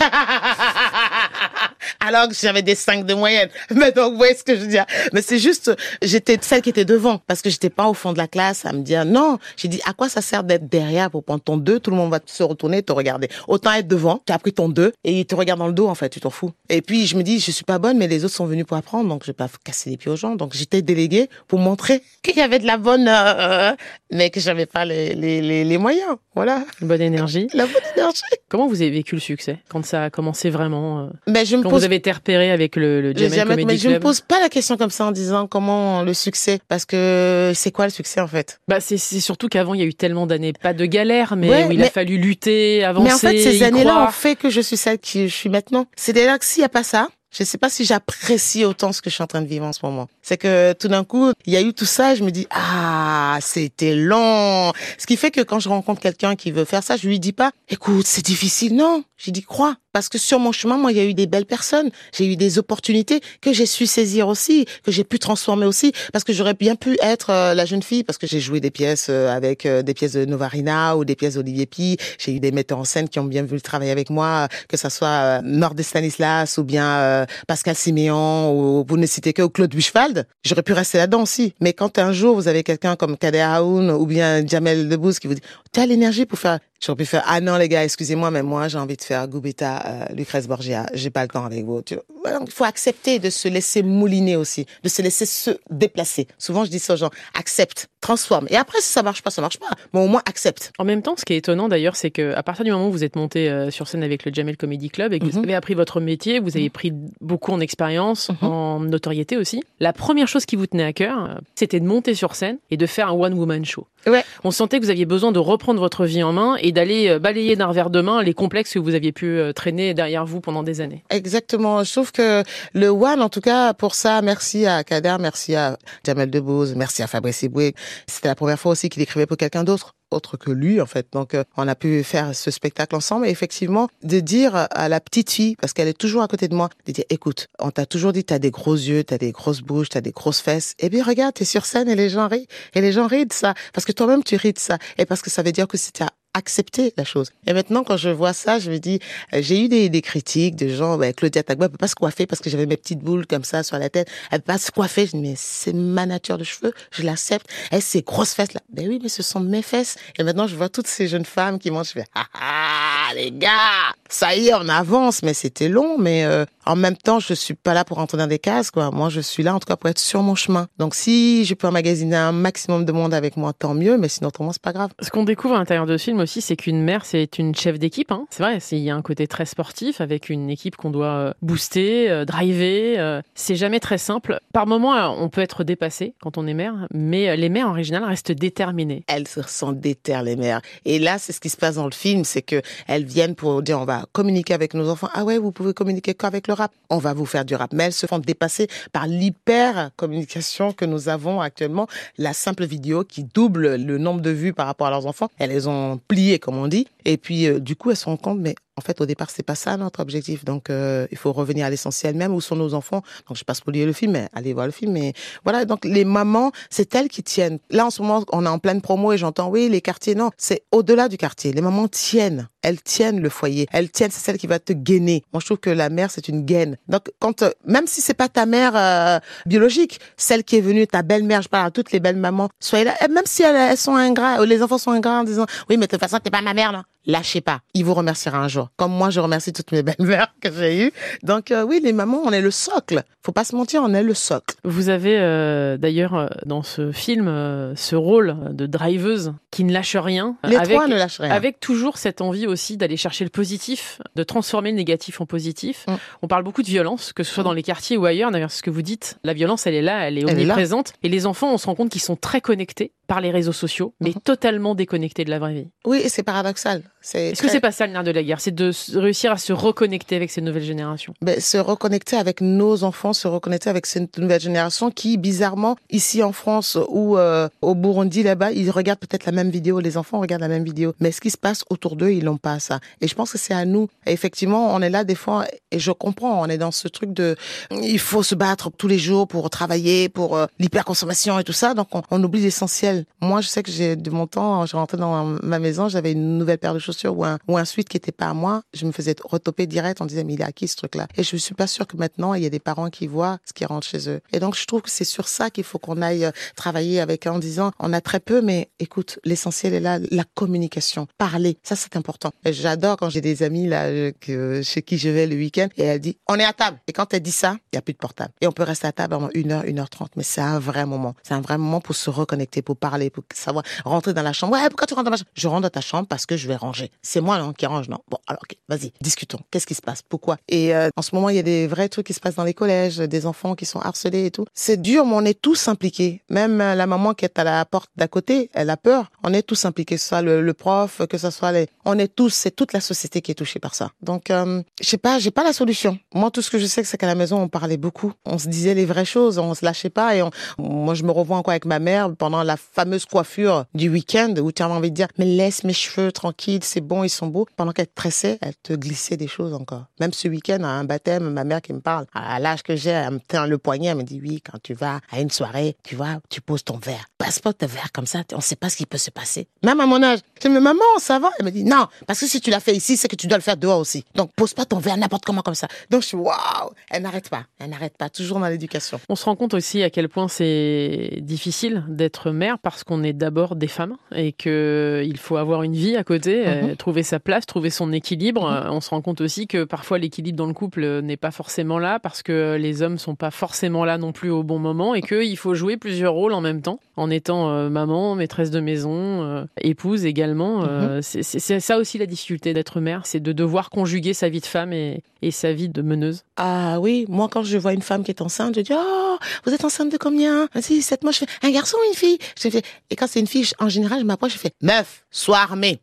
alors 2.00 2.28
que 2.28 2.34
j'avais 2.34 2.62
des 2.62 2.74
5 2.74 3.06
de 3.06 3.14
moyenne. 3.14 3.48
Mais 3.74 3.92
donc, 3.92 4.12
vous 4.12 4.18
voyez 4.18 4.34
ce 4.34 4.44
que 4.44 4.54
je 4.54 4.60
veux 4.60 4.68
dire. 4.68 4.86
Mais 5.12 5.22
c'est 5.22 5.38
juste, 5.38 5.70
j'étais 6.02 6.38
celle 6.40 6.62
qui 6.62 6.70
était 6.70 6.84
devant, 6.84 7.18
parce 7.26 7.42
que 7.42 7.50
j'étais 7.50 7.70
pas 7.70 7.86
au 7.86 7.94
fond 7.94 8.12
de 8.12 8.18
la 8.18 8.28
classe 8.28 8.64
à 8.64 8.72
me 8.72 8.82
dire, 8.82 9.04
non, 9.04 9.38
j'ai 9.56 9.68
dit, 9.68 9.80
à 9.86 9.92
quoi 9.92 10.08
ça 10.08 10.20
sert 10.22 10.44
d'être 10.44 10.68
derrière 10.68 11.10
pour 11.10 11.24
prendre 11.24 11.42
ton 11.42 11.56
2? 11.56 11.80
Tout 11.80 11.90
le 11.90 11.96
monde 11.96 12.10
va 12.10 12.20
se 12.24 12.42
retourner 12.42 12.78
et 12.78 12.82
te 12.82 12.92
regarder. 12.92 13.28
Autant 13.48 13.72
être 13.72 13.88
devant, 13.88 14.20
tu 14.26 14.32
as 14.32 14.38
pris 14.38 14.52
ton 14.52 14.68
2 14.68 14.92
et 15.04 15.20
il 15.20 15.26
te 15.26 15.34
regarde 15.34 15.58
dans 15.58 15.66
le 15.66 15.72
dos, 15.72 15.88
en 15.88 15.94
fait, 15.94 16.08
tu 16.08 16.20
t'en 16.20 16.30
fous. 16.30 16.52
Et 16.68 16.82
puis, 16.82 17.06
je 17.06 17.16
me 17.16 17.22
dis, 17.22 17.40
je 17.40 17.50
suis 17.50 17.64
pas 17.64 17.78
bonne, 17.78 17.98
mais 17.98 18.08
les 18.08 18.24
autres 18.24 18.34
sont 18.34 18.46
venus 18.46 18.64
pour 18.66 18.76
apprendre, 18.76 19.08
donc 19.08 19.22
je 19.22 19.28
vais 19.28 19.34
pas 19.34 19.48
casser 19.64 19.90
les 19.90 19.96
pieds 19.96 20.10
aux 20.10 20.16
gens. 20.16 20.34
Donc, 20.34 20.54
j'étais 20.54 20.82
déléguée 20.82 21.28
pour 21.48 21.58
montrer 21.58 22.02
qu'il 22.22 22.36
y 22.36 22.40
avait 22.40 22.58
de 22.58 22.66
la 22.66 22.78
bonne, 22.78 23.06
euh, 23.08 23.72
mais 24.10 24.30
que 24.30 24.40
j'avais 24.40 24.66
pas 24.66 24.84
les, 24.84 25.14
les, 25.14 25.40
les, 25.40 25.64
les, 25.64 25.78
moyens. 25.78 26.16
Voilà. 26.34 26.64
Une 26.80 26.88
bonne 26.88 27.02
énergie. 27.02 27.48
La 27.54 27.66
bonne 27.66 27.82
énergie. 27.96 28.22
Comment 28.48 28.66
vous 28.66 28.82
avez 28.82 28.90
vécu 28.90 29.14
le 29.14 29.20
succès 29.20 29.58
quand 29.68 29.84
ça 29.84 30.04
a 30.04 30.10
commencé 30.10 30.50
vraiment? 30.50 31.00
Euh, 31.00 31.06
ben, 31.26 31.44
je 31.44 31.56
me 31.56 31.62
vous 31.74 31.84
avez 31.84 31.96
été 31.96 32.12
repéré 32.12 32.50
avec 32.50 32.76
le, 32.76 33.00
le 33.00 33.16
Jamel 33.16 33.46
Comedy 33.46 33.64
mais 33.66 33.76
je 33.78 33.88
me 33.88 34.00
pose 34.00 34.20
pas 34.20 34.40
la 34.40 34.48
question 34.48 34.76
comme 34.76 34.90
ça 34.90 35.06
en 35.06 35.12
disant 35.12 35.46
comment 35.46 36.02
le 36.02 36.14
succès, 36.14 36.58
parce 36.68 36.84
que 36.84 37.52
c'est 37.54 37.70
quoi 37.70 37.86
le 37.86 37.90
succès 37.90 38.20
en 38.20 38.28
fait? 38.28 38.60
Bah 38.68 38.80
c'est 38.80 38.98
surtout 38.98 39.48
qu'avant 39.48 39.74
il 39.74 39.80
y 39.80 39.82
a 39.82 39.86
eu 39.86 39.94
tellement 39.94 40.26
d'années, 40.26 40.52
pas 40.52 40.74
de 40.74 40.86
galère, 40.86 41.36
mais 41.36 41.64
où 41.64 41.72
il 41.72 41.82
a 41.82 41.90
fallu 41.90 42.16
lutter, 42.16 42.84
avancer. 42.84 43.08
Mais 43.08 43.14
en 43.14 43.18
fait 43.18 43.38
ces 43.38 43.62
années-là 43.62 44.06
ont 44.08 44.12
fait 44.12 44.36
que 44.36 44.50
je 44.50 44.60
suis 44.60 44.76
celle 44.76 44.98
qui 44.98 45.28
je 45.28 45.34
suis 45.34 45.48
maintenant. 45.48 45.86
C'est 45.96 46.12
d'ailleurs 46.12 46.38
que 46.38 46.44
s'il 46.44 46.62
y 46.62 46.64
a 46.64 46.68
pas 46.68 46.82
ça, 46.82 47.08
je 47.36 47.42
sais 47.42 47.58
pas 47.58 47.68
si 47.68 47.84
j'apprécie 47.84 48.64
autant 48.64 48.92
ce 48.92 49.02
que 49.02 49.10
je 49.10 49.14
suis 49.14 49.24
en 49.24 49.26
train 49.26 49.42
de 49.42 49.48
vivre 49.48 49.66
en 49.66 49.72
ce 49.72 49.80
moment. 49.82 50.08
C'est 50.22 50.36
que 50.36 50.72
tout 50.74 50.86
d'un 50.86 51.02
coup, 51.02 51.32
il 51.46 51.52
y 51.52 51.56
a 51.56 51.62
eu 51.62 51.74
tout 51.74 51.84
ça 51.84 52.12
et 52.12 52.16
je 52.16 52.22
me 52.22 52.30
dis, 52.30 52.46
ah, 52.50 53.38
c'était 53.40 53.96
long. 53.96 54.72
Ce 54.98 55.06
qui 55.06 55.16
fait 55.16 55.32
que 55.32 55.40
quand 55.40 55.58
je 55.58 55.68
rencontre 55.68 56.00
quelqu'un 56.00 56.36
qui 56.36 56.52
veut 56.52 56.64
faire 56.64 56.84
ça, 56.84 56.96
je 56.96 57.08
lui 57.08 57.18
dis 57.18 57.32
pas, 57.32 57.50
écoute, 57.68 58.06
c'est 58.06 58.24
difficile. 58.24 58.76
Non, 58.76 59.02
j'ai 59.24 59.32
dit, 59.32 59.42
crois. 59.42 59.76
Parce 59.92 60.08
que 60.08 60.18
sur 60.18 60.40
mon 60.40 60.50
chemin, 60.50 60.76
moi, 60.76 60.90
il 60.90 60.98
y 60.98 61.00
a 61.00 61.04
eu 61.04 61.14
des 61.14 61.26
belles 61.26 61.46
personnes. 61.46 61.90
J'ai 62.12 62.26
eu 62.26 62.36
des 62.36 62.58
opportunités 62.58 63.20
que 63.40 63.52
j'ai 63.52 63.64
su 63.64 63.86
saisir 63.86 64.26
aussi, 64.26 64.66
que 64.82 64.90
j'ai 64.90 65.04
pu 65.04 65.18
transformer 65.18 65.66
aussi. 65.66 65.92
Parce 66.12 66.24
que 66.24 66.32
j'aurais 66.32 66.54
bien 66.54 66.74
pu 66.74 66.98
être 67.00 67.30
euh, 67.30 67.54
la 67.54 67.64
jeune 67.64 67.82
fille, 67.82 68.02
parce 68.02 68.18
que 68.18 68.26
j'ai 68.26 68.40
joué 68.40 68.58
des 68.60 68.72
pièces 68.72 69.06
euh, 69.08 69.34
avec 69.34 69.66
euh, 69.66 69.82
des 69.82 69.94
pièces 69.94 70.12
de 70.12 70.24
Novarina 70.24 70.96
ou 70.96 71.04
des 71.04 71.14
pièces 71.14 71.34
d'Olivier 71.34 71.66
Pi. 71.66 71.96
J'ai 72.18 72.34
eu 72.34 72.40
des 72.40 72.50
metteurs 72.50 72.78
en 72.78 72.84
scène 72.84 73.08
qui 73.08 73.20
ont 73.20 73.24
bien 73.24 73.44
voulu 73.44 73.62
travailler 73.62 73.92
avec 73.92 74.10
moi, 74.10 74.48
que 74.68 74.76
ça 74.76 74.90
soit 74.90 75.40
Nord 75.42 75.74
Stanislas 75.80 76.58
ou 76.58 76.64
bien 76.64 77.26
Pascal 77.46 77.76
Siméon 77.76 78.52
ou 78.52 78.84
vous 78.86 78.96
ne 78.96 79.06
citez 79.06 79.32
que 79.32 79.46
Claude 79.46 79.70
Buchwald. 79.70 80.26
J'aurais 80.44 80.62
pu 80.62 80.72
rester 80.72 80.98
là-dedans 80.98 81.22
aussi. 81.22 81.54
Mais 81.60 81.72
quand 81.72 81.98
un 81.98 82.12
jour 82.12 82.34
vous 82.34 82.48
avez 82.48 82.62
quelqu'un 82.62 82.96
comme 82.96 83.16
Kader 83.16 83.40
Aoun 83.40 83.90
ou 83.90 84.06
bien 84.06 84.46
Jamel 84.46 84.88
Debbouze 84.88 85.18
qui 85.18 85.28
vous 85.28 85.34
dit, 85.34 85.42
tu 85.72 85.80
as 85.80 85.86
l'énergie 85.86 86.26
pour 86.26 86.38
faire 86.38 86.58
J'aurais 86.84 86.96
pu 86.96 87.06
faire 87.06 87.24
ah 87.26 87.40
non 87.40 87.56
les 87.56 87.68
gars 87.68 87.82
excusez-moi 87.82 88.30
mais 88.30 88.42
moi 88.42 88.68
j'ai 88.68 88.76
envie 88.76 88.96
de 88.96 89.02
faire 89.02 89.26
Gubita 89.26 89.82
euh, 89.86 90.14
Lucrèce 90.14 90.46
Borgia 90.46 90.84
j'ai 90.92 91.08
pas 91.08 91.22
le 91.22 91.28
temps 91.28 91.46
avec 91.46 91.64
vous 91.64 91.80
tu 91.80 91.94
il 92.26 92.50
faut 92.50 92.64
accepter 92.64 93.18
de 93.18 93.30
se 93.30 93.48
laisser 93.48 93.82
mouliner 93.82 94.36
aussi 94.36 94.66
de 94.82 94.88
se 94.90 95.00
laisser 95.00 95.24
se 95.24 95.52
déplacer 95.70 96.26
souvent 96.36 96.64
je 96.64 96.70
dis 96.70 96.78
ça 96.78 96.94
aux 96.94 96.96
gens 96.96 97.10
accepte 97.32 97.88
transforme 98.02 98.46
et 98.50 98.56
après 98.56 98.80
si 98.82 98.88
ça 98.88 99.02
marche 99.02 99.22
pas 99.22 99.30
ça 99.30 99.40
marche 99.40 99.58
pas 99.58 99.70
mais 99.94 100.00
au 100.00 100.08
moins 100.08 100.20
accepte 100.26 100.72
en 100.78 100.84
même 100.84 101.00
temps 101.00 101.14
ce 101.16 101.24
qui 101.24 101.32
est 101.32 101.38
étonnant 101.38 101.68
d'ailleurs 101.68 101.96
c'est 101.96 102.10
que 102.10 102.34
à 102.34 102.42
partir 102.42 102.66
du 102.66 102.70
moment 102.70 102.88
où 102.88 102.92
vous 102.92 103.04
êtes 103.04 103.16
monté 103.16 103.48
euh, 103.48 103.70
sur 103.70 103.88
scène 103.88 104.02
avec 104.02 104.26
le 104.26 104.32
Jamel 104.34 104.58
Comedy 104.58 104.90
Club 104.90 105.14
et 105.14 105.20
que 105.20 105.24
vous 105.24 105.38
mhm. 105.38 105.44
avez 105.44 105.54
appris 105.54 105.72
votre 105.72 106.00
métier 106.00 106.38
vous 106.38 106.54
avez 106.54 106.66
mhm. 106.66 106.70
pris 106.70 106.92
beaucoup 107.22 107.52
en 107.52 107.60
expérience 107.60 108.28
mhm. 108.28 108.48
en 108.48 108.80
notoriété 108.80 109.38
aussi 109.38 109.62
la 109.80 109.94
première 109.94 110.28
chose 110.28 110.44
qui 110.44 110.56
vous 110.56 110.66
tenait 110.66 110.84
à 110.84 110.92
cœur 110.92 111.24
euh, 111.24 111.34
c'était 111.54 111.80
de 111.80 111.86
monter 111.86 112.14
sur 112.14 112.34
scène 112.34 112.58
et 112.70 112.76
de 112.76 112.86
faire 112.86 113.08
un 113.08 113.12
one 113.12 113.32
woman 113.32 113.64
show 113.64 113.86
ouais. 114.06 114.22
on 114.44 114.50
sentait 114.50 114.80
que 114.80 114.84
vous 114.84 114.90
aviez 114.90 115.06
besoin 115.06 115.32
de 115.32 115.38
reprendre 115.38 115.80
votre 115.80 116.04
vie 116.04 116.22
en 116.22 116.32
main 116.34 116.56
et 116.60 116.72
d'aller 116.74 117.08
euh, 117.08 117.18
balayer 117.18 117.56
d'un 117.56 117.66
revers 117.66 117.88
de 117.88 118.02
main 118.02 118.22
les 118.22 118.34
complexes 118.34 118.74
que 118.74 118.78
vous 118.78 118.94
aviez 118.94 119.12
pu 119.12 119.26
euh, 119.26 119.52
traîner 119.52 119.94
derrière 119.94 120.26
vous 120.26 120.40
pendant 120.40 120.62
des 120.62 120.82
années. 120.82 121.04
Exactement. 121.08 121.82
Je 121.82 121.92
trouve 121.92 122.12
que 122.12 122.42
le 122.74 122.88
One, 122.88 123.22
en 123.22 123.30
tout 123.30 123.40
cas, 123.40 123.72
pour 123.72 123.94
ça, 123.94 124.20
merci 124.20 124.66
à 124.66 124.84
Kader, 124.84 125.16
merci 125.18 125.54
à 125.54 125.78
Jamel 126.04 126.30
Debbouze, 126.30 126.74
merci 126.74 127.02
à 127.02 127.06
Fabrice 127.06 127.42
Iboué. 127.42 127.74
C'était 128.06 128.28
la 128.28 128.34
première 128.34 128.58
fois 128.58 128.72
aussi 128.72 128.90
qu'il 128.90 129.02
écrivait 129.02 129.26
pour 129.26 129.38
quelqu'un 129.38 129.64
d'autre 129.64 129.94
autre 130.14 130.36
que 130.36 130.50
lui 130.50 130.80
en 130.80 130.86
fait. 130.86 131.08
Donc 131.12 131.34
euh, 131.34 131.44
on 131.56 131.68
a 131.68 131.74
pu 131.74 132.02
faire 132.02 132.34
ce 132.34 132.50
spectacle 132.50 132.94
ensemble 132.96 133.26
et 133.26 133.30
effectivement 133.30 133.88
de 134.02 134.20
dire 134.20 134.68
à 134.70 134.88
la 134.88 135.00
petite 135.00 135.30
fille 135.30 135.56
parce 135.56 135.72
qu'elle 135.72 135.88
est 135.88 135.98
toujours 135.98 136.22
à 136.22 136.28
côté 136.28 136.48
de 136.48 136.54
moi 136.54 136.68
de 136.86 136.92
dire 136.92 137.04
écoute, 137.10 137.48
on 137.58 137.70
t'a 137.70 137.86
toujours 137.86 138.12
dit 138.12 138.24
t'as 138.24 138.38
des 138.38 138.50
gros 138.50 138.74
yeux, 138.74 139.04
t'as 139.04 139.18
des 139.18 139.32
grosses 139.32 139.62
bouches, 139.62 139.90
t'as 139.90 140.00
des 140.00 140.12
grosses 140.12 140.40
fesses. 140.40 140.74
Eh 140.78 140.88
bien 140.88 141.04
regarde, 141.04 141.34
t'es 141.34 141.44
sur 141.44 141.66
scène 141.66 141.88
et 141.88 141.96
les 141.96 142.08
gens 142.08 142.28
rient 142.28 142.46
et 142.74 142.80
les 142.80 142.92
gens 142.92 143.06
rient 143.06 143.26
de 143.26 143.32
ça 143.32 143.54
parce 143.72 143.84
que 143.84 143.92
toi-même 143.92 144.22
tu 144.22 144.36
ris 144.36 144.52
de 144.52 144.58
ça 144.58 144.78
et 144.98 145.04
parce 145.04 145.20
que 145.20 145.30
ça 145.30 145.42
veut 145.42 145.52
dire 145.52 145.66
que 145.66 145.76
si 145.76 145.92
t'as 145.92 146.10
accepter 146.34 146.92
la 146.96 147.04
chose. 147.04 147.30
Et 147.46 147.52
maintenant, 147.52 147.84
quand 147.84 147.96
je 147.96 148.10
vois 148.10 148.32
ça, 148.32 148.58
je 148.58 148.70
me 148.70 148.78
dis, 148.78 149.00
euh, 149.32 149.38
j'ai 149.40 149.64
eu 149.64 149.68
des, 149.68 149.88
des, 149.88 150.02
critiques 150.02 150.56
de 150.56 150.68
gens, 150.68 150.98
bah, 150.98 151.12
Claudia 151.12 151.42
Tagba 151.42 151.68
peut 151.68 151.78
pas 151.78 151.88
se 151.88 151.94
coiffer 151.94 152.26
parce 152.26 152.42
que 152.42 152.50
j'avais 152.50 152.66
mes 152.66 152.76
petites 152.76 152.98
boules 152.98 153.26
comme 153.26 153.44
ça 153.44 153.62
sur 153.62 153.78
la 153.78 153.88
tête. 153.88 154.08
Elle 154.30 154.40
peut 154.40 154.52
pas 154.52 154.58
se 154.58 154.70
coiffer. 154.70 155.06
Je 155.06 155.12
dis, 155.12 155.22
mais 155.22 155.34
c'est 155.36 155.72
ma 155.72 156.06
nature 156.06 156.36
de 156.36 156.44
cheveux, 156.44 156.72
je 156.90 157.02
l'accepte. 157.02 157.46
Elle, 157.70 157.82
ces 157.82 158.02
grosses 158.02 158.34
fesses 158.34 158.52
là. 158.52 158.60
Ben 158.72 158.88
oui, 158.88 158.98
mais 159.02 159.08
ce 159.08 159.22
sont 159.22 159.40
mes 159.40 159.62
fesses. 159.62 159.96
Et 160.18 160.24
maintenant, 160.24 160.46
je 160.46 160.56
vois 160.56 160.68
toutes 160.68 160.88
ces 160.88 161.08
jeunes 161.08 161.24
femmes 161.24 161.58
qui 161.58 161.70
mangent, 161.70 161.88
je 161.88 161.92
fais, 161.92 162.06
ah, 162.14 162.26
ah, 162.34 163.14
les 163.14 163.30
gars, 163.30 163.94
ça 164.08 164.34
y 164.34 164.48
est, 164.48 164.54
on 164.54 164.68
avance, 164.68 165.22
mais 165.22 165.34
c'était 165.34 165.68
long, 165.68 165.98
mais 165.98 166.24
euh, 166.24 166.44
en 166.66 166.76
même 166.76 166.96
temps, 166.96 167.20
je 167.20 167.34
suis 167.34 167.54
pas 167.54 167.74
là 167.74 167.84
pour 167.84 167.98
entrer 167.98 168.18
dans 168.18 168.26
des 168.26 168.38
cases, 168.38 168.70
quoi. 168.70 168.90
Moi, 168.90 169.08
je 169.08 169.20
suis 169.20 169.42
là, 169.42 169.54
en 169.54 169.60
tout 169.60 169.66
cas, 169.66 169.76
pour 169.76 169.90
être 169.90 169.98
sur 169.98 170.22
mon 170.22 170.34
chemin. 170.34 170.66
Donc, 170.78 170.94
si 170.94 171.44
je 171.44 171.54
peux 171.54 171.66
emmagasiner 171.66 172.16
un 172.16 172.32
maximum 172.32 172.84
de 172.84 172.92
monde 172.92 173.14
avec 173.14 173.36
moi, 173.36 173.52
tant 173.52 173.74
mieux, 173.74 173.98
mais 173.98 174.08
sinon, 174.08 174.28
autrement, 174.28 174.52
c'est 174.52 174.62
pas 174.62 174.72
grave. 174.72 174.90
Ce 175.00 175.10
qu'on 175.10 175.24
découvre 175.24 175.54
à 175.54 175.58
l'intérieur 175.58 175.86
de 175.86 175.96
ce 175.96 176.04
film 176.04 176.23
aussi, 176.24 176.40
c'est 176.40 176.56
qu'une 176.56 176.82
mère, 176.82 177.04
c'est 177.04 177.38
une 177.38 177.54
chef 177.54 177.78
d'équipe. 177.78 178.10
Hein. 178.10 178.26
C'est 178.30 178.42
vrai, 178.42 178.58
il 178.72 178.78
y 178.78 178.90
a 178.90 178.96
un 178.96 179.02
côté 179.02 179.28
très 179.28 179.46
sportif 179.46 180.00
avec 180.00 180.28
une 180.28 180.50
équipe 180.50 180.76
qu'on 180.76 180.90
doit 180.90 181.06
euh, 181.06 181.32
booster, 181.42 182.10
euh, 182.10 182.24
driver. 182.24 182.98
Euh. 182.98 183.22
c'est 183.34 183.54
jamais 183.54 183.78
très 183.78 183.98
simple. 183.98 184.40
Par 184.52 184.66
moments, 184.66 185.14
on 185.22 185.28
peut 185.28 185.40
être 185.40 185.62
dépassé 185.62 186.14
quand 186.20 186.36
on 186.38 186.46
est 186.46 186.54
mère, 186.54 186.88
mais 186.92 187.36
les 187.36 187.48
mères, 187.48 187.68
en 187.68 187.70
original, 187.70 188.02
restent 188.04 188.32
déterminées. 188.32 189.04
Elles 189.06 189.28
sont 189.28 189.72
déter, 189.72 190.20
les 190.24 190.36
mères. 190.36 190.60
Et 190.84 190.98
là, 190.98 191.18
c'est 191.18 191.32
ce 191.32 191.40
qui 191.40 191.50
se 191.50 191.56
passe 191.56 191.76
dans 191.76 191.84
le 191.84 191.92
film, 191.92 192.24
c'est 192.24 192.42
que 192.42 192.62
elles 192.88 193.04
viennent 193.04 193.34
pour 193.34 193.62
dire, 193.62 193.78
on 193.80 193.84
va 193.84 194.06
communiquer 194.12 194.54
avec 194.54 194.74
nos 194.74 194.88
enfants. 194.88 195.08
Ah 195.14 195.24
ouais, 195.24 195.38
vous 195.38 195.52
pouvez 195.52 195.74
communiquer 195.74 196.14
qu'avec 196.14 196.48
le 196.48 196.54
rap. 196.54 196.72
On 196.90 196.98
va 196.98 197.12
vous 197.12 197.26
faire 197.26 197.44
du 197.44 197.54
rap. 197.54 197.72
Mais 197.72 197.84
elles 197.84 197.92
se 197.92 198.06
font 198.06 198.18
dépasser 198.18 198.68
par 198.92 199.06
l'hyper 199.06 199.90
communication 199.96 200.72
que 200.72 200.84
nous 200.84 201.08
avons 201.08 201.40
actuellement. 201.40 201.86
La 202.18 202.32
simple 202.32 202.64
vidéo 202.64 203.04
qui 203.04 203.24
double 203.24 203.76
le 203.76 203.98
nombre 203.98 204.20
de 204.20 204.30
vues 204.30 204.52
par 204.52 204.66
rapport 204.66 204.86
à 204.86 204.90
leurs 204.90 205.06
enfants. 205.06 205.28
Elles 205.38 205.50
les 205.50 205.66
ont 205.66 206.00
pliées, 206.14 206.38
comme 206.38 206.56
on 206.56 206.68
dit. 206.68 206.86
Et 207.04 207.16
puis, 207.16 207.46
euh, 207.46 207.58
du 207.58 207.76
coup, 207.76 207.90
elles 207.90 207.96
se 207.96 208.04
rendent 208.04 208.20
compte, 208.20 208.38
mais 208.38 208.54
en 208.76 208.80
fait, 208.80 209.00
au 209.00 209.06
départ, 209.06 209.30
c'est 209.30 209.42
pas 209.42 209.54
ça 209.54 209.76
notre 209.76 210.00
objectif. 210.00 210.44
Donc, 210.44 210.68
euh, 210.68 211.06
il 211.12 211.18
faut 211.18 211.32
revenir 211.32 211.66
à 211.66 211.70
l'essentiel 211.70 212.14
même. 212.16 212.34
Où 212.34 212.40
sont 212.40 212.56
nos 212.56 212.74
enfants 212.74 213.02
Donc, 213.28 213.36
je 213.36 213.44
passe 213.44 213.60
pour 213.60 213.72
lire 213.72 213.86
le 213.86 213.92
film, 213.92 214.12
mais 214.12 214.28
allez 214.32 214.52
voir 214.52 214.66
le 214.66 214.72
film. 214.72 214.92
Mais 214.92 215.12
voilà, 215.44 215.64
donc 215.64 215.84
les 215.84 216.04
mamans, 216.04 216.50
c'est 216.70 216.94
elles 216.94 217.08
qui 217.08 217.22
tiennent. 217.22 217.58
Là, 217.70 217.86
en 217.86 217.90
ce 217.90 218.02
moment, 218.02 218.24
on 218.32 218.44
est 218.44 218.48
en 218.48 218.58
pleine 218.58 218.80
promo 218.80 219.12
et 219.12 219.18
j'entends, 219.18 219.48
oui, 219.48 219.68
les 219.68 219.80
quartiers, 219.80 220.14
non. 220.14 220.30
C'est 220.36 220.64
au-delà 220.72 221.08
du 221.08 221.16
quartier. 221.16 221.52
Les 221.52 221.60
mamans 221.60 221.88
tiennent. 221.88 222.48
Elles 222.62 222.82
tiennent 222.82 223.20
le 223.20 223.28
foyer. 223.28 223.66
Elles 223.72 223.90
tiennent, 223.90 224.10
c'est 224.10 224.24
celle 224.24 224.38
qui 224.38 224.46
va 224.46 224.58
te 224.58 224.72
gainer. 224.72 225.22
Moi, 225.32 225.40
je 225.40 225.46
trouve 225.46 225.58
que 225.58 225.70
la 225.70 225.90
mère, 225.90 226.10
c'est 226.10 226.28
une 226.28 226.44
gaine. 226.44 226.76
Donc, 226.88 227.12
quand, 227.20 227.42
euh, 227.42 227.50
même 227.66 227.86
si 227.86 228.00
c'est 228.00 228.14
pas 228.14 228.28
ta 228.28 228.46
mère 228.46 228.72
euh, 228.74 229.20
biologique, 229.46 230.00
celle 230.16 230.42
qui 230.42 230.56
est 230.56 230.60
venue, 230.60 230.86
ta 230.86 231.02
belle-mère, 231.02 231.42
je 231.42 231.48
parle 231.48 231.66
à 231.66 231.70
toutes 231.70 231.92
les 231.92 232.00
belles 232.00 232.16
mamans, 232.16 232.48
soyez 232.58 232.84
là. 232.84 232.94
Même 233.08 233.24
si 233.26 233.42
elles, 233.42 233.76
sont 233.76 233.94
ingrats, 233.94 234.44
les 234.44 234.62
enfants 234.62 234.78
sont 234.78 234.90
ingrats 234.90 235.20
en 235.20 235.24
disant, 235.24 235.46
oui, 235.68 235.76
mais 235.76 235.86
de 235.86 235.90
toute 235.90 236.00
façon, 236.00 236.18
t'es 236.18 236.30
pas 236.30 236.42
ma 236.42 236.54
mère, 236.54 236.72
là. 236.72 236.84
Lâchez 237.06 237.40
pas. 237.40 237.60
Il 237.74 237.84
vous 237.84 237.94
remerciera 237.94 238.38
un 238.38 238.48
jour. 238.48 238.70
Comme 238.76 238.92
moi, 238.92 239.10
je 239.10 239.20
remercie 239.20 239.52
toutes 239.52 239.72
mes 239.72 239.82
belles-mères 239.82 240.34
que 240.40 240.52
j'ai 240.52 240.86
eues. 240.86 240.92
Donc 241.22 241.50
euh, 241.50 241.62
oui, 241.64 241.80
les 241.82 241.92
mamans, 241.92 242.22
on 242.24 242.32
est 242.32 242.40
le 242.40 242.50
socle. 242.50 243.02
Faut 243.24 243.32
pas 243.32 243.44
se 243.44 243.54
mentir, 243.56 243.82
on 243.82 243.94
est 243.94 244.02
le 244.02 244.14
socle. 244.14 244.54
Vous 244.64 244.88
avez 244.90 245.18
euh, 245.18 245.76
d'ailleurs 245.76 246.14
euh, 246.14 246.26
dans 246.46 246.62
ce 246.62 246.92
film 246.92 247.26
euh, 247.28 247.74
ce 247.76 247.96
rôle 247.96 248.36
de 248.52 248.66
driveuse 248.66 249.32
qui 249.50 249.64
ne 249.64 249.72
lâche 249.72 249.96
rien. 249.96 250.36
Les 250.44 250.56
avec, 250.56 250.70
trois 250.76 250.86
ne 250.88 250.94
lâchent 250.96 251.20
rien. 251.20 251.30
avec 251.30 251.60
toujours 251.60 251.96
cette 251.98 252.20
envie 252.20 252.46
aussi 252.46 252.76
d'aller 252.76 252.96
chercher 252.96 253.24
le 253.24 253.30
positif, 253.30 254.00
de 254.16 254.22
transformer 254.24 254.70
le 254.70 254.76
négatif 254.76 255.20
en 255.20 255.26
positif. 255.26 255.84
Mm. 255.88 255.94
On 256.22 256.26
parle 256.28 256.42
beaucoup 256.44 256.62
de 256.62 256.66
violence, 256.68 257.12
que 257.12 257.22
ce 257.22 257.32
soit 257.32 257.44
dans 257.44 257.52
les 257.52 257.62
quartiers 257.62 257.96
ou 257.96 258.04
ailleurs. 258.04 258.30
D'ailleurs, 258.30 258.50
ce 258.50 258.62
que 258.62 258.70
vous 258.70 258.82
dites, 258.82 259.16
la 259.24 259.32
violence, 259.32 259.66
elle 259.66 259.74
est 259.74 259.82
là, 259.82 260.06
elle 260.08 260.18
est 260.18 260.22
Elle 260.22 260.30
est 260.40 260.44
là. 260.44 260.54
omniprésente. 260.54 260.92
Et 261.02 261.08
les 261.08 261.26
enfants, 261.26 261.52
on 261.52 261.58
se 261.58 261.66
rend 261.66 261.74
compte 261.74 261.90
qu'ils 261.90 262.02
sont 262.02 262.16
très 262.16 262.40
connectés 262.40 262.92
par 263.06 263.20
les 263.20 263.30
réseaux 263.30 263.52
sociaux, 263.52 263.94
mais 264.00 264.10
Mhm. 264.10 264.20
totalement 264.24 264.74
déconnectés 264.74 265.24
de 265.24 265.30
la 265.30 265.38
vraie 265.38 265.54
vie. 265.54 265.68
Oui, 265.86 266.00
et 266.02 266.08
c'est 266.08 266.22
paradoxal. 266.22 266.82
Est-ce 267.12 267.34
que 267.40 267.46
très- 267.46 267.48
c'est 267.54 267.60
pas 267.60 267.72
ça 267.72 267.86
le 267.86 267.92
nerf 267.92 268.02
de 268.04 268.10
la 268.10 268.22
guerre 268.22 268.40
C'est 268.40 268.54
de 268.54 268.72
réussir 268.98 269.30
à 269.32 269.36
se 269.36 269.52
reconnecter 269.52 270.16
avec 270.16 270.30
ces 270.30 270.40
nouvelles 270.40 270.62
générations? 270.64 271.12
ben, 271.20 271.38
se 271.40 271.58
reconnecter 271.58 272.16
avec 272.16 272.40
nos 272.40 272.82
enfants, 272.84 273.12
se 273.12 273.28
reconnecter 273.28 273.68
avec 273.70 273.84
cette 273.86 274.16
nouvelle 274.18 274.40
génération 274.40 274.90
qui, 274.90 275.16
bizarrement, 275.18 275.76
ici 275.90 276.22
en 276.22 276.32
France 276.32 276.78
ou 276.88 277.16
euh, 277.18 277.48
au 277.62 277.74
Burundi, 277.74 278.22
là-bas, 278.22 278.52
ils 278.52 278.70
regardent 278.70 279.00
peut-être 279.00 279.26
la 279.26 279.32
même 279.32 279.50
vidéo, 279.50 279.80
les 279.80 279.96
enfants 279.96 280.18
regardent 280.20 280.42
la 280.42 280.48
même 280.48 280.64
vidéo, 280.64 280.94
mais 281.00 281.12
ce 281.12 281.20
qui 281.20 281.30
se 281.30 281.36
passe 281.38 281.64
autour 281.70 281.96
d'eux, 281.96 282.10
ils 282.10 282.24
n'ont 282.24 282.36
pas 282.38 282.58
ça. 282.58 282.80
Et 283.00 283.08
je 283.08 283.14
pense 283.14 283.32
que 283.32 283.38
c'est 283.38 283.54
à 283.54 283.64
nous. 283.64 283.88
Et 284.06 284.12
effectivement, 284.12 284.74
on 284.74 284.80
est 284.80 284.90
là 284.90 285.04
des 285.04 285.14
fois, 285.14 285.44
et 285.70 285.78
je 285.78 285.90
comprends, 285.92 286.40
on 286.42 286.46
est 286.46 286.58
dans 286.58 286.70
ce 286.72 286.88
truc 286.88 287.12
de, 287.12 287.36
il 287.70 287.98
faut 287.98 288.22
se 288.22 288.34
battre 288.34 288.70
tous 288.70 288.88
les 288.88 288.98
jours 288.98 289.28
pour 289.28 289.50
travailler, 289.50 290.08
pour 290.08 290.36
euh, 290.36 290.46
l'hyperconsommation 290.58 291.38
et 291.38 291.44
tout 291.44 291.52
ça, 291.52 291.74
donc 291.74 291.88
on, 291.94 292.02
on 292.10 292.22
oublie 292.24 292.40
l'essentiel. 292.40 293.04
Moi, 293.20 293.40
je 293.40 293.48
sais 293.48 293.62
que 293.62 293.70
j'ai 293.70 293.96
de 293.96 294.10
mon 294.10 294.26
temps, 294.26 294.66
je 294.66 294.76
rentrais 294.76 294.98
dans 294.98 295.24
ma 295.42 295.58
maison, 295.58 295.88
j'avais 295.88 296.12
une 296.12 296.38
nouvelle 296.38 296.58
paire 296.58 296.74
de 296.74 296.78
ou 297.04 297.24
un, 297.24 297.38
ou 297.48 297.56
un 297.56 297.64
suite 297.64 297.88
qui 297.88 297.96
était 297.96 298.12
pas 298.12 298.26
à 298.26 298.34
moi, 298.34 298.62
je 298.72 298.86
me 298.86 298.92
faisais 298.92 299.14
retoper 299.22 299.66
direct, 299.66 300.00
on 300.00 300.06
disait, 300.06 300.24
mais 300.24 300.34
il 300.34 300.40
est 300.40 300.44
à 300.44 300.52
qui 300.52 300.68
ce 300.68 300.76
truc-là? 300.76 301.06
Et 301.16 301.22
je 301.22 301.36
suis 301.36 301.54
pas 301.54 301.66
sûre 301.66 301.86
que 301.86 301.96
maintenant, 301.96 302.34
il 302.34 302.42
y 302.42 302.46
a 302.46 302.50
des 302.50 302.60
parents 302.60 302.90
qui 302.90 303.06
voient 303.06 303.38
ce 303.44 303.52
qui 303.52 303.64
rentre 303.64 303.86
chez 303.86 304.08
eux. 304.08 304.20
Et 304.32 304.40
donc, 304.40 304.56
je 304.56 304.64
trouve 304.66 304.82
que 304.82 304.90
c'est 304.90 305.04
sur 305.04 305.28
ça 305.28 305.50
qu'il 305.50 305.64
faut 305.64 305.78
qu'on 305.78 306.02
aille 306.02 306.24
euh, 306.24 306.30
travailler 306.56 307.00
avec 307.00 307.26
en 307.26 307.38
disant, 307.38 307.72
on 307.78 307.92
a 307.92 308.00
très 308.00 308.20
peu, 308.20 308.40
mais 308.42 308.70
écoute, 308.78 309.18
l'essentiel 309.24 309.74
est 309.74 309.80
là, 309.80 309.98
la 310.10 310.24
communication, 310.34 311.06
parler, 311.18 311.58
ça 311.62 311.76
c'est 311.76 311.96
important. 311.96 312.32
J'adore 312.44 312.96
quand 312.96 313.08
j'ai 313.08 313.20
des 313.20 313.42
amis 313.42 313.66
là, 313.66 313.84
euh, 313.84 314.12
que, 314.20 314.62
chez 314.62 314.82
qui 314.82 314.98
je 314.98 315.08
vais 315.08 315.26
le 315.26 315.36
week-end, 315.36 315.68
et 315.76 315.84
elle 315.84 316.00
dit, 316.00 316.16
on 316.28 316.38
est 316.38 316.44
à 316.44 316.52
table. 316.52 316.78
Et 316.86 316.92
quand 316.92 317.12
elle 317.14 317.22
dit 317.22 317.32
ça, 317.32 317.56
il 317.72 317.76
y 317.76 317.78
a 317.78 317.82
plus 317.82 317.92
de 317.92 317.98
portable. 317.98 318.32
Et 318.40 318.46
on 318.46 318.52
peut 318.52 318.62
rester 318.62 318.86
à 318.86 318.92
table 318.92 319.14
pendant 319.14 319.30
une 319.34 319.52
heure, 319.52 319.64
une 319.64 319.78
heure 319.78 319.90
trente, 319.90 320.12
mais 320.16 320.22
c'est 320.22 320.40
un 320.40 320.58
vrai 320.58 320.86
moment. 320.86 321.14
C'est 321.22 321.34
un 321.34 321.40
vrai 321.40 321.58
moment 321.58 321.80
pour 321.80 321.94
se 321.94 322.10
reconnecter, 322.10 322.62
pour 322.62 322.76
parler, 322.76 323.10
pour 323.10 323.24
savoir, 323.34 323.64
rentrer 323.84 324.14
dans 324.14 324.22
la 324.22 324.32
chambre. 324.32 324.54
Ouais, 324.54 324.68
pourquoi 324.68 324.86
tu 324.86 324.94
rentres 324.94 325.04
dans 325.04 325.10
ma 325.10 325.16
chambre? 325.16 325.30
Je 325.34 325.48
rentre 325.48 325.62
dans 325.62 325.70
ta 325.70 325.80
chambre 325.80 326.06
parce 326.06 326.26
que 326.26 326.36
je 326.36 326.48
vais 326.48 326.56
ranger. 326.56 326.83
C'est 327.02 327.20
moi, 327.20 327.38
non, 327.38 327.52
qui 327.52 327.66
range, 327.66 327.88
non? 327.88 327.98
Bon, 328.08 328.18
alors, 328.26 328.42
ok, 328.42 328.56
vas-y, 328.68 328.92
discutons. 329.00 329.38
Qu'est-ce 329.50 329.66
qui 329.66 329.74
se 329.74 329.82
passe? 329.82 330.02
Pourquoi? 330.02 330.36
Et 330.48 330.74
euh, 330.74 330.88
en 330.96 331.02
ce 331.02 331.14
moment, 331.14 331.28
il 331.28 331.36
y 331.36 331.38
a 331.38 331.42
des 331.42 331.66
vrais 331.66 331.88
trucs 331.88 332.06
qui 332.06 332.14
se 332.14 332.20
passent 332.20 332.34
dans 332.34 332.44
les 332.44 332.54
collèges, 332.54 332.98
des 332.98 333.26
enfants 333.26 333.54
qui 333.54 333.66
sont 333.66 333.80
harcelés 333.80 334.26
et 334.26 334.30
tout. 334.30 334.46
C'est 334.54 334.80
dur, 334.80 335.06
mais 335.06 335.14
on 335.14 335.24
est 335.24 335.40
tous 335.40 335.68
impliqués. 335.68 336.22
Même 336.30 336.60
euh, 336.60 336.74
la 336.74 336.86
maman 336.86 337.14
qui 337.14 337.24
est 337.24 337.38
à 337.38 337.44
la 337.44 337.64
porte 337.64 337.90
d'à 337.96 338.08
côté, 338.08 338.50
elle 338.54 338.70
a 338.70 338.76
peur. 338.76 339.10
On 339.22 339.32
est 339.32 339.42
tous 339.42 339.64
impliqués, 339.64 339.96
que 339.96 340.00
ce 340.00 340.08
soit 340.08 340.22
le, 340.22 340.52
prof, 340.54 341.02
que 341.08 341.18
ce 341.18 341.30
soit 341.30 341.52
les... 341.52 341.68
On 341.84 341.98
est 341.98 342.08
tous, 342.08 342.30
c'est 342.30 342.50
toute 342.50 342.72
la 342.72 342.80
société 342.80 343.20
qui 343.20 343.30
est 343.30 343.34
touchée 343.34 343.58
par 343.60 343.74
ça. 343.74 343.90
Donc, 344.02 344.30
euh, 344.30 344.62
je 344.80 344.88
sais 344.88 344.98
pas, 344.98 345.18
j'ai 345.18 345.30
pas 345.30 345.44
la 345.44 345.52
solution. 345.52 345.98
Moi, 346.14 346.30
tout 346.30 346.42
ce 346.42 346.50
que 346.50 346.58
je 346.58 346.66
sais, 346.66 346.84
c'est 346.84 346.96
qu'à 346.96 347.06
la 347.06 347.14
maison, 347.14 347.40
on 347.40 347.48
parlait 347.48 347.76
beaucoup. 347.76 348.12
On 348.24 348.38
se 348.38 348.48
disait 348.48 348.74
les 348.74 348.84
vraies 348.84 349.04
choses, 349.04 349.38
on 349.38 349.54
se 349.54 349.64
lâchait 349.64 349.90
pas. 349.90 350.16
Et 350.16 350.22
moi, 350.58 350.94
je 350.94 351.02
me 351.02 351.10
revois 351.10 351.36
encore 351.36 351.52
avec 351.52 351.64
ma 351.64 351.78
mère 351.78 352.14
pendant 352.16 352.42
la 352.42 352.56
fameuse 352.56 353.04
coiffure 353.04 353.64
du 353.74 353.88
week-end 353.88 354.34
où 354.40 354.52
tu 354.52 354.62
as 354.62 354.68
envie 354.68 354.90
de 354.90 354.96
dire, 354.96 355.08
mais 355.18 355.24
laisse 355.24 355.64
mes 355.64 355.72
cheveux 355.72 356.12
tranquilles, 356.12 356.64
c'est 356.74 356.80
bon, 356.80 357.04
ils 357.04 357.08
sont 357.08 357.28
beaux. 357.28 357.46
Pendant 357.56 357.70
qu'elle 357.70 357.86
te 357.86 357.94
tressait, 357.94 358.38
elle 358.40 358.56
te 358.56 358.72
glissait 358.72 359.16
des 359.16 359.28
choses 359.28 359.54
encore. 359.54 359.84
Même 360.00 360.12
ce 360.12 360.26
week-end, 360.26 360.62
à 360.64 360.68
un 360.68 360.82
baptême, 360.82 361.30
ma 361.30 361.44
mère 361.44 361.62
qui 361.62 361.72
me 361.72 361.80
parle, 361.80 362.06
à 362.12 362.40
l'âge 362.40 362.64
que 362.64 362.74
j'ai, 362.74 362.90
elle 362.90 363.12
me 363.12 363.20
tient 363.20 363.46
le 363.46 363.58
poignet, 363.58 363.88
elle 363.88 363.98
me 363.98 364.02
dit, 364.02 364.20
oui, 364.20 364.40
quand 364.40 364.58
tu 364.60 364.74
vas 364.74 365.00
à 365.12 365.20
une 365.20 365.30
soirée, 365.30 365.76
tu 365.84 365.94
vois, 365.94 366.18
tu 366.28 366.40
poses 366.40 366.64
ton 366.64 366.78
verre. 366.78 367.04
Passe 367.16 367.38
pas 367.38 367.52
ton 367.52 367.66
verre 367.66 367.92
comme 367.92 368.06
ça, 368.06 368.22
on 368.32 368.40
sait 368.40 368.56
pas 368.56 368.70
ce 368.70 368.76
qui 368.76 368.86
peut 368.86 368.98
se 368.98 369.10
passer. 369.10 369.46
Même 369.62 369.78
à 369.78 369.86
mon 369.86 370.02
âge. 370.02 370.18
Je 370.34 370.48
dis, 370.48 370.52
mais 370.52 370.60
maman, 370.60 370.82
ça 370.98 371.20
va? 371.20 371.30
Elle 371.38 371.46
me 371.46 371.50
dit, 371.52 371.62
non, 371.62 371.86
parce 372.08 372.18
que 372.18 372.26
si 372.26 372.40
tu 372.40 372.50
l'as 372.50 372.58
fait 372.58 372.74
ici, 372.74 372.96
c'est 372.96 373.06
que 373.06 373.16
tu 373.16 373.28
dois 373.28 373.38
le 373.38 373.42
faire 373.42 373.56
dehors 373.56 373.78
aussi. 373.78 374.04
Donc, 374.16 374.32
pose 374.34 374.52
pas 374.52 374.64
ton 374.64 374.78
verre 374.78 374.96
n'importe 374.96 375.24
comment 375.24 375.42
comme 375.42 375.54
ça. 375.54 375.68
Donc, 375.90 376.02
je 376.02 376.08
suis, 376.08 376.16
waouh! 376.16 376.70
Elle 376.90 377.02
n'arrête 377.02 377.28
pas. 377.28 377.44
Elle 377.60 377.70
n'arrête 377.70 377.96
pas. 377.96 378.10
Toujours 378.10 378.40
dans 378.40 378.48
l'éducation. 378.48 378.98
On 379.08 379.14
se 379.14 379.24
rend 379.26 379.36
compte 379.36 379.54
aussi 379.54 379.84
à 379.84 379.90
quel 379.90 380.08
point 380.08 380.26
c'est 380.26 381.18
difficile 381.20 381.84
d'être 381.88 382.32
mère 382.32 382.58
parce 382.58 382.82
qu'on 382.82 383.04
est 383.04 383.12
d'abord 383.12 383.54
des 383.54 383.68
femmes 383.68 383.96
et 384.12 384.32
que 384.32 385.04
il 385.06 385.18
faut 385.18 385.36
avoir 385.36 385.62
une 385.62 385.74
vie 385.74 385.96
à 385.96 386.04
côté, 386.04 386.46
euh, 386.46 386.63
Mhm. 386.68 386.76
trouver 386.76 387.02
sa 387.02 387.20
place, 387.20 387.46
trouver 387.46 387.70
son 387.70 387.92
équilibre. 387.92 388.44
Euh, 388.50 388.68
On 388.70 388.80
se 388.80 388.90
rend 388.90 389.00
compte 389.02 389.20
aussi 389.20 389.46
que 389.46 389.64
parfois 389.64 389.98
l'équilibre 389.98 390.36
dans 390.38 390.46
le 390.46 390.52
couple 390.54 391.00
n'est 391.00 391.16
pas 391.16 391.30
forcément 391.30 391.78
là 391.78 391.98
parce 391.98 392.22
que 392.22 392.56
les 392.58 392.82
hommes 392.82 392.98
sont 392.98 393.14
pas 393.14 393.30
forcément 393.30 393.84
là 393.84 393.98
non 393.98 394.12
plus 394.12 394.30
au 394.30 394.42
bon 394.42 394.58
moment 394.58 394.94
et 394.94 395.02
qu'il 395.02 395.36
faut 395.36 395.54
jouer 395.54 395.76
plusieurs 395.76 396.12
rôles 396.12 396.32
en 396.32 396.40
même 396.40 396.60
temps 396.62 396.80
en 396.96 397.10
étant 397.10 397.50
euh, 397.50 397.68
maman, 397.70 398.14
maîtresse 398.14 398.50
de 398.50 398.60
maison, 398.60 399.22
euh, 399.22 399.44
épouse 399.60 400.04
également. 400.04 400.64
Euh, 400.68 401.00
c'est- 401.02 401.22
ça 401.60 401.78
aussi 401.78 401.98
la 401.98 402.06
difficulté 402.06 402.54
d'être 402.54 402.80
mère, 402.80 403.02
c'est 403.04 403.20
de 403.20 403.32
devoir 403.32 403.70
conjuguer 403.70 404.14
sa 404.14 404.28
vie 404.28 404.40
de 404.40 404.46
femme 404.46 404.72
et, 404.72 405.02
et 405.22 405.30
sa 405.30 405.52
vie 405.52 405.68
de 405.68 405.82
meneuse. 405.82 406.22
Ah 406.36 406.78
oui, 406.80 407.04
moi 407.08 407.28
quand 407.30 407.42
je 407.42 407.58
vois 407.58 407.72
une 407.72 407.82
femme 407.82 408.04
qui 408.04 408.10
est 408.10 408.22
enceinte, 408.22 408.54
je 408.56 408.60
dis 408.60 408.72
oh 408.74 409.16
vous 409.44 409.52
êtes 409.54 409.64
enceinte 409.64 409.90
de 409.92 409.96
combien? 409.96 410.48
Vas-y, 410.54 410.82
sept 410.82 411.02
mois. 411.02 411.12
Je 411.12 411.18
fais 411.18 411.26
un 411.42 411.50
garçon 411.50 411.76
ou 411.84 411.88
une 411.90 411.96
fille 411.96 412.18
Je 412.40 412.48
fais 412.48 412.62
et 412.90 412.96
quand 412.96 413.06
c'est 413.08 413.20
une 413.20 413.26
fille, 413.26 413.46
en 413.58 413.68
général 413.68 414.00
je 414.00 414.04
m'approche, 414.04 414.32
je 414.34 414.38
fais 414.38 414.52
meuf, 414.62 415.04
sois 415.10 415.38
armée, 415.38 415.80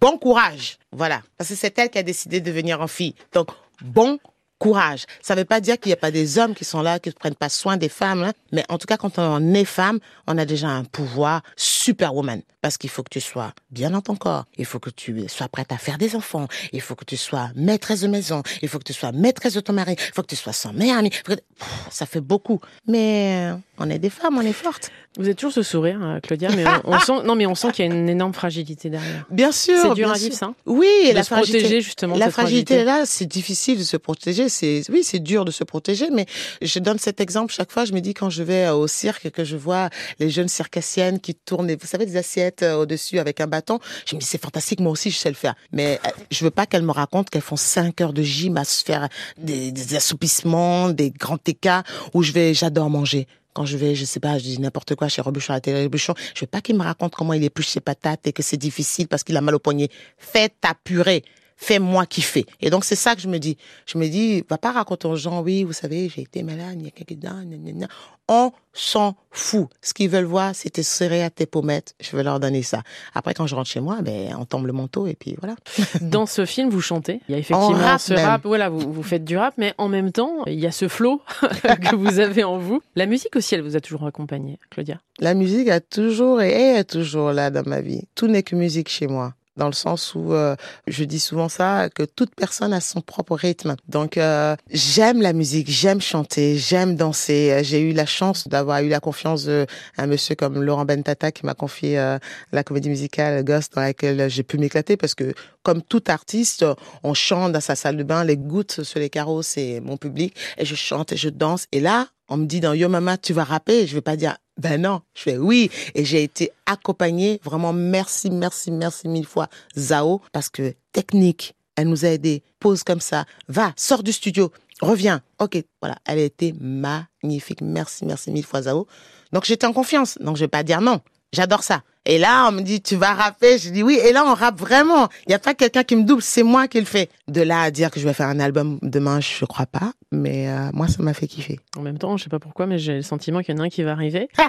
bon 0.00 0.18
courage, 0.18 0.78
voilà, 0.90 1.22
parce 1.36 1.50
que 1.50 1.56
c'est 1.56 1.78
elle 1.78 1.90
qui 1.90 1.98
a 1.98 2.02
décidé 2.02 2.40
de 2.40 2.50
venir 2.50 2.80
en 2.80 2.88
fille. 2.88 3.14
Donc 3.32 3.48
bon 3.82 4.18
courage. 4.58 5.06
Ça 5.20 5.34
veut 5.34 5.44
pas 5.44 5.60
dire 5.60 5.78
qu'il 5.78 5.90
n'y 5.90 5.94
a 5.94 5.96
pas 5.96 6.12
des 6.12 6.38
hommes 6.38 6.54
qui 6.54 6.64
sont 6.64 6.82
là, 6.82 7.00
qui 7.00 7.08
ne 7.08 7.14
prennent 7.14 7.34
pas 7.34 7.48
soin 7.48 7.76
des 7.76 7.88
femmes, 7.88 8.22
hein, 8.22 8.32
mais 8.52 8.64
en 8.68 8.78
tout 8.78 8.86
cas, 8.86 8.96
quand 8.96 9.18
on 9.18 9.54
est 9.54 9.64
femme, 9.64 9.98
on 10.28 10.38
a 10.38 10.44
déjà 10.44 10.68
un 10.68 10.84
pouvoir 10.84 11.42
superwoman. 11.82 12.42
Parce 12.60 12.78
qu'il 12.78 12.90
faut 12.90 13.02
que 13.02 13.08
tu 13.10 13.20
sois 13.20 13.52
bien 13.70 13.90
dans 13.90 14.00
ton 14.02 14.14
corps, 14.14 14.44
il 14.56 14.64
faut 14.64 14.78
que 14.78 14.90
tu 14.90 15.28
sois 15.28 15.48
prête 15.48 15.72
à 15.72 15.78
faire 15.78 15.98
des 15.98 16.14
enfants, 16.14 16.46
il 16.72 16.80
faut 16.80 16.94
que 16.94 17.04
tu 17.04 17.16
sois 17.16 17.50
maîtresse 17.56 18.02
de 18.02 18.06
maison, 18.08 18.42
il 18.62 18.68
faut 18.68 18.78
que 18.78 18.84
tu 18.84 18.92
sois 18.92 19.10
maîtresse 19.10 19.54
de 19.54 19.60
ton 19.60 19.72
mari, 19.72 19.96
il 19.98 20.14
faut 20.14 20.22
que 20.22 20.28
tu 20.28 20.36
sois 20.36 20.52
que- 20.52 21.34
Pff, 21.34 21.68
Ça 21.90 22.06
fait 22.06 22.20
beaucoup. 22.20 22.60
Mais 22.86 23.50
euh, 23.52 23.56
on 23.78 23.90
est 23.90 23.98
des 23.98 24.10
femmes, 24.10 24.38
on 24.38 24.42
est 24.42 24.52
fortes. 24.52 24.90
Vous 25.18 25.28
êtes 25.28 25.36
toujours 25.36 25.52
ce 25.52 25.62
sourire, 25.62 25.98
euh, 26.02 26.20
Claudia, 26.20 26.48
mais 26.56 26.64
on, 26.84 26.94
on 26.94 26.98
sent, 26.98 27.12
non, 27.24 27.34
mais 27.34 27.44
on 27.46 27.54
sent 27.54 27.72
qu'il 27.72 27.84
y 27.84 27.88
a 27.88 27.92
une 27.92 28.08
énorme 28.08 28.32
fragilité 28.32 28.88
derrière. 28.88 29.26
Bien 29.30 29.52
sûr. 29.52 29.76
C'est 29.82 29.94
dur 29.94 30.10
à 30.10 30.14
vivre, 30.14 30.34
ça. 30.34 30.54
Oui, 30.64 30.86
et 31.04 31.10
de 31.10 31.14
la 31.16 31.22
se 31.22 31.26
fragilité. 31.28 31.58
protéger 31.58 31.80
justement. 31.82 32.16
La 32.16 32.26
cette 32.26 32.34
fragilité 32.34 32.84
là, 32.84 33.02
c'est 33.04 33.26
difficile 33.26 33.78
de 33.78 33.84
se 33.84 33.98
protéger. 33.98 34.48
C'est 34.48 34.82
oui, 34.88 35.02
c'est 35.04 35.18
dur 35.18 35.44
de 35.44 35.50
se 35.50 35.64
protéger, 35.64 36.08
mais 36.10 36.24
je 36.62 36.78
donne 36.78 36.98
cet 36.98 37.20
exemple 37.20 37.52
chaque 37.52 37.70
fois. 37.72 37.84
Je 37.84 37.92
me 37.92 38.00
dis 38.00 38.14
quand 38.14 38.30
je 38.30 38.42
vais 38.42 38.68
au 38.70 38.86
cirque 38.86 39.30
que 39.30 39.44
je 39.44 39.56
vois 39.56 39.90
les 40.18 40.30
jeunes 40.30 40.48
circassiennes 40.48 41.20
qui 41.20 41.34
tournent, 41.34 41.70
vous 41.80 41.86
savez, 41.86 42.06
des 42.06 42.16
assiettes 42.16 42.62
euh, 42.62 42.74
au-dessus 42.74 43.18
avec 43.18 43.40
un 43.40 43.46
bâton. 43.46 43.78
Je 44.06 44.14
me 44.14 44.20
dis 44.20 44.26
c'est 44.26 44.40
fantastique, 44.40 44.80
moi 44.80 44.92
aussi 44.92 45.10
je 45.10 45.18
sais 45.18 45.28
le 45.28 45.34
faire. 45.34 45.54
Mais 45.72 46.00
euh, 46.06 46.10
je 46.30 46.44
veux 46.44 46.50
pas 46.50 46.66
qu'elles 46.66 46.82
me 46.82 46.92
racontent 46.92 47.28
qu'elles 47.30 47.42
font 47.42 47.56
cinq 47.56 48.00
heures 48.00 48.12
de 48.12 48.22
gym 48.22 48.56
à 48.56 48.64
se 48.64 48.84
faire 48.84 49.08
des, 49.38 49.72
des 49.72 49.94
assoupissements, 49.94 50.90
des 50.90 51.10
grands 51.10 51.38
écarts 51.46 51.84
où 52.14 52.22
je 52.22 52.32
vais, 52.32 52.54
j'adore 52.54 52.90
manger. 52.90 53.26
Quand 53.54 53.66
je 53.66 53.76
vais, 53.76 53.94
je 53.94 54.06
sais 54.06 54.20
pas, 54.20 54.38
je 54.38 54.44
dis 54.44 54.58
n'importe 54.58 54.94
quoi 54.94 55.08
chez 55.08 55.20
Robuchon 55.20 55.52
à 55.52 55.56
la 55.56 55.60
télé 55.60 55.82
Robuchon, 55.82 56.14
je 56.34 56.40
veux 56.40 56.46
pas 56.46 56.62
qu'il 56.62 56.76
me 56.76 56.82
raconte 56.82 57.14
comment 57.14 57.34
il 57.34 57.44
épluche 57.44 57.68
ses 57.68 57.80
patates 57.80 58.26
et 58.26 58.32
que 58.32 58.42
c'est 58.42 58.56
difficile 58.56 59.08
parce 59.08 59.24
qu'il 59.24 59.36
a 59.36 59.42
mal 59.42 59.54
au 59.54 59.58
poignet. 59.58 59.88
Fais 60.16 60.48
ta 60.48 60.74
purée 60.74 61.22
fais-moi 61.62 62.06
kiffer. 62.06 62.44
Et 62.60 62.70
donc, 62.70 62.84
c'est 62.84 62.96
ça 62.96 63.14
que 63.14 63.20
je 63.20 63.28
me 63.28 63.38
dis. 63.38 63.56
Je 63.86 63.96
me 63.96 64.08
dis, 64.08 64.44
va 64.50 64.58
pas 64.58 64.72
raconter 64.72 65.06
aux 65.06 65.16
gens, 65.16 65.42
oui, 65.42 65.62
vous 65.62 65.72
savez, 65.72 66.08
j'ai 66.08 66.22
été 66.22 66.42
malade, 66.42 66.76
il 66.80 66.86
y 66.86 66.88
a 66.88 67.14
gna, 67.14 67.44
gna. 67.44 67.86
On 68.28 68.50
s'en 68.72 69.14
fout. 69.30 69.68
Ce 69.80 69.94
qu'ils 69.94 70.08
veulent 70.08 70.24
voir, 70.24 70.54
c'est 70.54 70.70
te 70.70 70.82
serrer 70.82 71.22
à 71.22 71.30
tes 71.30 71.46
pommettes. 71.46 71.94
Je 72.00 72.16
vais 72.16 72.22
leur 72.22 72.40
donner 72.40 72.62
ça. 72.62 72.82
Après, 73.14 73.34
quand 73.34 73.46
je 73.46 73.54
rentre 73.54 73.68
chez 73.68 73.80
moi, 73.80 73.98
ben, 74.02 74.34
on 74.38 74.44
tombe 74.44 74.66
le 74.66 74.72
manteau 74.72 75.06
et 75.06 75.14
puis 75.14 75.36
voilà. 75.38 75.54
Dans 76.00 76.26
ce 76.26 76.46
film, 76.46 76.68
vous 76.68 76.80
chantez. 76.80 77.20
Il 77.28 77.32
y 77.32 77.34
a 77.34 77.38
effectivement 77.38 77.70
rap 77.70 78.00
ce 78.00 78.14
même. 78.14 78.24
rap. 78.24 78.42
Voilà, 78.44 78.68
vous, 78.68 78.92
vous 78.92 79.02
faites 79.02 79.24
du 79.24 79.36
rap, 79.36 79.54
mais 79.58 79.74
en 79.78 79.88
même 79.88 80.12
temps, 80.12 80.44
il 80.46 80.58
y 80.58 80.66
a 80.66 80.72
ce 80.72 80.88
flow 80.88 81.20
que 81.42 81.94
vous 81.94 82.18
avez 82.18 82.44
en 82.44 82.58
vous. 82.58 82.80
La 82.96 83.06
musique 83.06 83.36
aussi, 83.36 83.54
elle 83.54 83.62
vous 83.62 83.76
a 83.76 83.80
toujours 83.80 84.06
accompagné, 84.06 84.58
Claudia? 84.70 85.00
La 85.20 85.34
musique 85.34 85.68
a 85.68 85.80
toujours 85.80 86.40
et 86.40 86.50
est 86.50 86.84
toujours 86.84 87.32
là 87.32 87.50
dans 87.50 87.68
ma 87.68 87.80
vie. 87.80 88.02
Tout 88.14 88.26
n'est 88.26 88.42
que 88.42 88.56
musique 88.56 88.88
chez 88.88 89.06
moi. 89.06 89.34
Dans 89.56 89.66
le 89.66 89.72
sens 89.74 90.14
où 90.14 90.32
euh, 90.32 90.56
je 90.86 91.04
dis 91.04 91.20
souvent 91.20 91.48
ça, 91.50 91.90
que 91.90 92.04
toute 92.04 92.34
personne 92.34 92.72
a 92.72 92.80
son 92.80 93.02
propre 93.02 93.34
rythme. 93.36 93.76
Donc 93.86 94.16
euh, 94.16 94.56
j'aime 94.70 95.20
la 95.20 95.34
musique, 95.34 95.68
j'aime 95.68 96.00
chanter, 96.00 96.56
j'aime 96.56 96.96
danser. 96.96 97.60
J'ai 97.62 97.80
eu 97.80 97.92
la 97.92 98.06
chance 98.06 98.48
d'avoir 98.48 98.80
eu 98.82 98.88
la 98.88 99.00
confiance 99.00 99.44
d'un 99.44 100.06
monsieur 100.06 100.34
comme 100.36 100.62
Laurent 100.62 100.86
Bentata 100.86 101.32
qui 101.32 101.44
m'a 101.44 101.54
confié 101.54 101.98
euh, 101.98 102.18
la 102.52 102.64
comédie 102.64 102.88
musicale 102.88 103.44
Ghost 103.44 103.74
dans 103.74 103.82
laquelle 103.82 104.30
j'ai 104.30 104.42
pu 104.42 104.56
m'éclater 104.56 104.96
parce 104.96 105.14
que 105.14 105.34
comme 105.62 105.82
tout 105.82 106.02
artiste, 106.08 106.64
on 107.02 107.14
chante 107.14 107.52
dans 107.52 107.60
sa 107.60 107.76
salle 107.76 107.96
de 107.96 108.02
bain, 108.02 108.24
les 108.24 108.36
gouttes 108.36 108.82
sur 108.82 109.00
les 109.00 109.10
carreaux, 109.10 109.42
c'est 109.42 109.80
mon 109.80 109.96
public 109.96 110.34
et 110.56 110.64
je 110.64 110.74
chante 110.74 111.12
et 111.12 111.16
je 111.16 111.28
danse. 111.28 111.66
Et 111.72 111.80
là, 111.80 112.08
on 112.28 112.38
me 112.38 112.46
dit 112.46 112.60
dans 112.60 112.72
Yo 112.72 112.88
Mama, 112.88 113.18
tu 113.18 113.34
vas 113.34 113.44
rapper. 113.44 113.86
Je 113.86 113.94
vais 113.94 114.00
pas 114.00 114.16
dire 114.16 114.36
Ben 114.58 114.80
non. 114.80 115.02
Je 115.14 115.22
fais 115.22 115.38
oui. 115.38 115.70
Et 115.94 116.04
j'ai 116.04 116.22
été 116.22 116.52
accompagnée. 116.66 117.40
Vraiment, 117.42 117.72
merci, 117.72 118.30
merci, 118.30 118.70
merci 118.70 119.08
mille 119.08 119.26
fois, 119.26 119.48
Zao, 119.76 120.20
parce 120.32 120.48
que 120.48 120.74
technique, 120.92 121.54
elle 121.76 121.88
nous 121.88 122.04
a 122.04 122.08
aidés. 122.08 122.42
Pose 122.60 122.84
comme 122.84 123.00
ça. 123.00 123.24
Va, 123.48 123.72
sors 123.76 124.02
du 124.02 124.12
studio. 124.12 124.52
Reviens. 124.80 125.22
OK. 125.38 125.62
Voilà. 125.80 125.96
Elle 126.06 126.18
a 126.18 126.22
été 126.22 126.54
magnifique. 126.60 127.60
Merci, 127.60 128.04
merci 128.04 128.30
mille 128.30 128.44
fois, 128.44 128.62
Zao. 128.62 128.86
Donc, 129.32 129.44
j'étais 129.44 129.66
en 129.66 129.72
confiance. 129.72 130.18
Donc, 130.20 130.36
je 130.36 130.44
vais 130.44 130.48
pas 130.48 130.62
dire 130.62 130.80
non. 130.80 131.00
J'adore 131.32 131.62
ça. 131.62 131.82
Et 132.04 132.18
là, 132.18 132.48
on 132.48 132.52
me 132.52 132.60
dit, 132.60 132.82
tu 132.82 132.96
vas 132.96 133.14
rapper? 133.14 133.58
Je 133.58 133.70
dis 133.70 133.82
oui. 133.82 133.98
Et 134.04 134.12
là, 134.12 134.24
on 134.26 134.34
rappe 134.34 134.58
vraiment. 134.58 135.08
Il 135.26 135.30
n'y 135.30 135.34
a 135.34 135.38
pas 135.38 135.54
quelqu'un 135.54 135.84
qui 135.84 135.96
me 135.96 136.02
double. 136.02 136.20
C'est 136.20 136.42
moi 136.42 136.68
qui 136.68 136.78
le 136.78 136.84
fais. 136.84 137.08
De 137.28 137.40
là 137.40 137.62
à 137.62 137.70
dire 137.70 137.90
que 137.90 138.00
je 138.00 138.06
vais 138.06 138.12
faire 138.12 138.28
un 138.28 138.40
album 138.40 138.78
demain, 138.82 139.20
je 139.20 139.44
crois 139.44 139.66
pas. 139.66 139.92
Mais 140.14 140.46
euh, 140.48 140.68
moi, 140.74 140.88
ça 140.88 141.02
m'a 141.02 141.14
fait 141.14 141.26
kiffer. 141.26 141.58
En 141.76 141.80
même 141.80 141.96
temps, 141.96 142.18
je 142.18 142.24
sais 142.24 142.28
pas 142.30 142.38
pourquoi, 142.38 142.66
mais 142.66 142.78
j'ai 142.78 142.96
le 142.96 143.02
sentiment 143.02 143.40
qu'il 143.40 143.54
y 143.56 143.58
en 143.58 143.62
a 143.62 143.66
un 143.66 143.68
qui 143.70 143.82
va 143.82 143.92
arriver. 143.92 144.28
euh, 144.38 144.42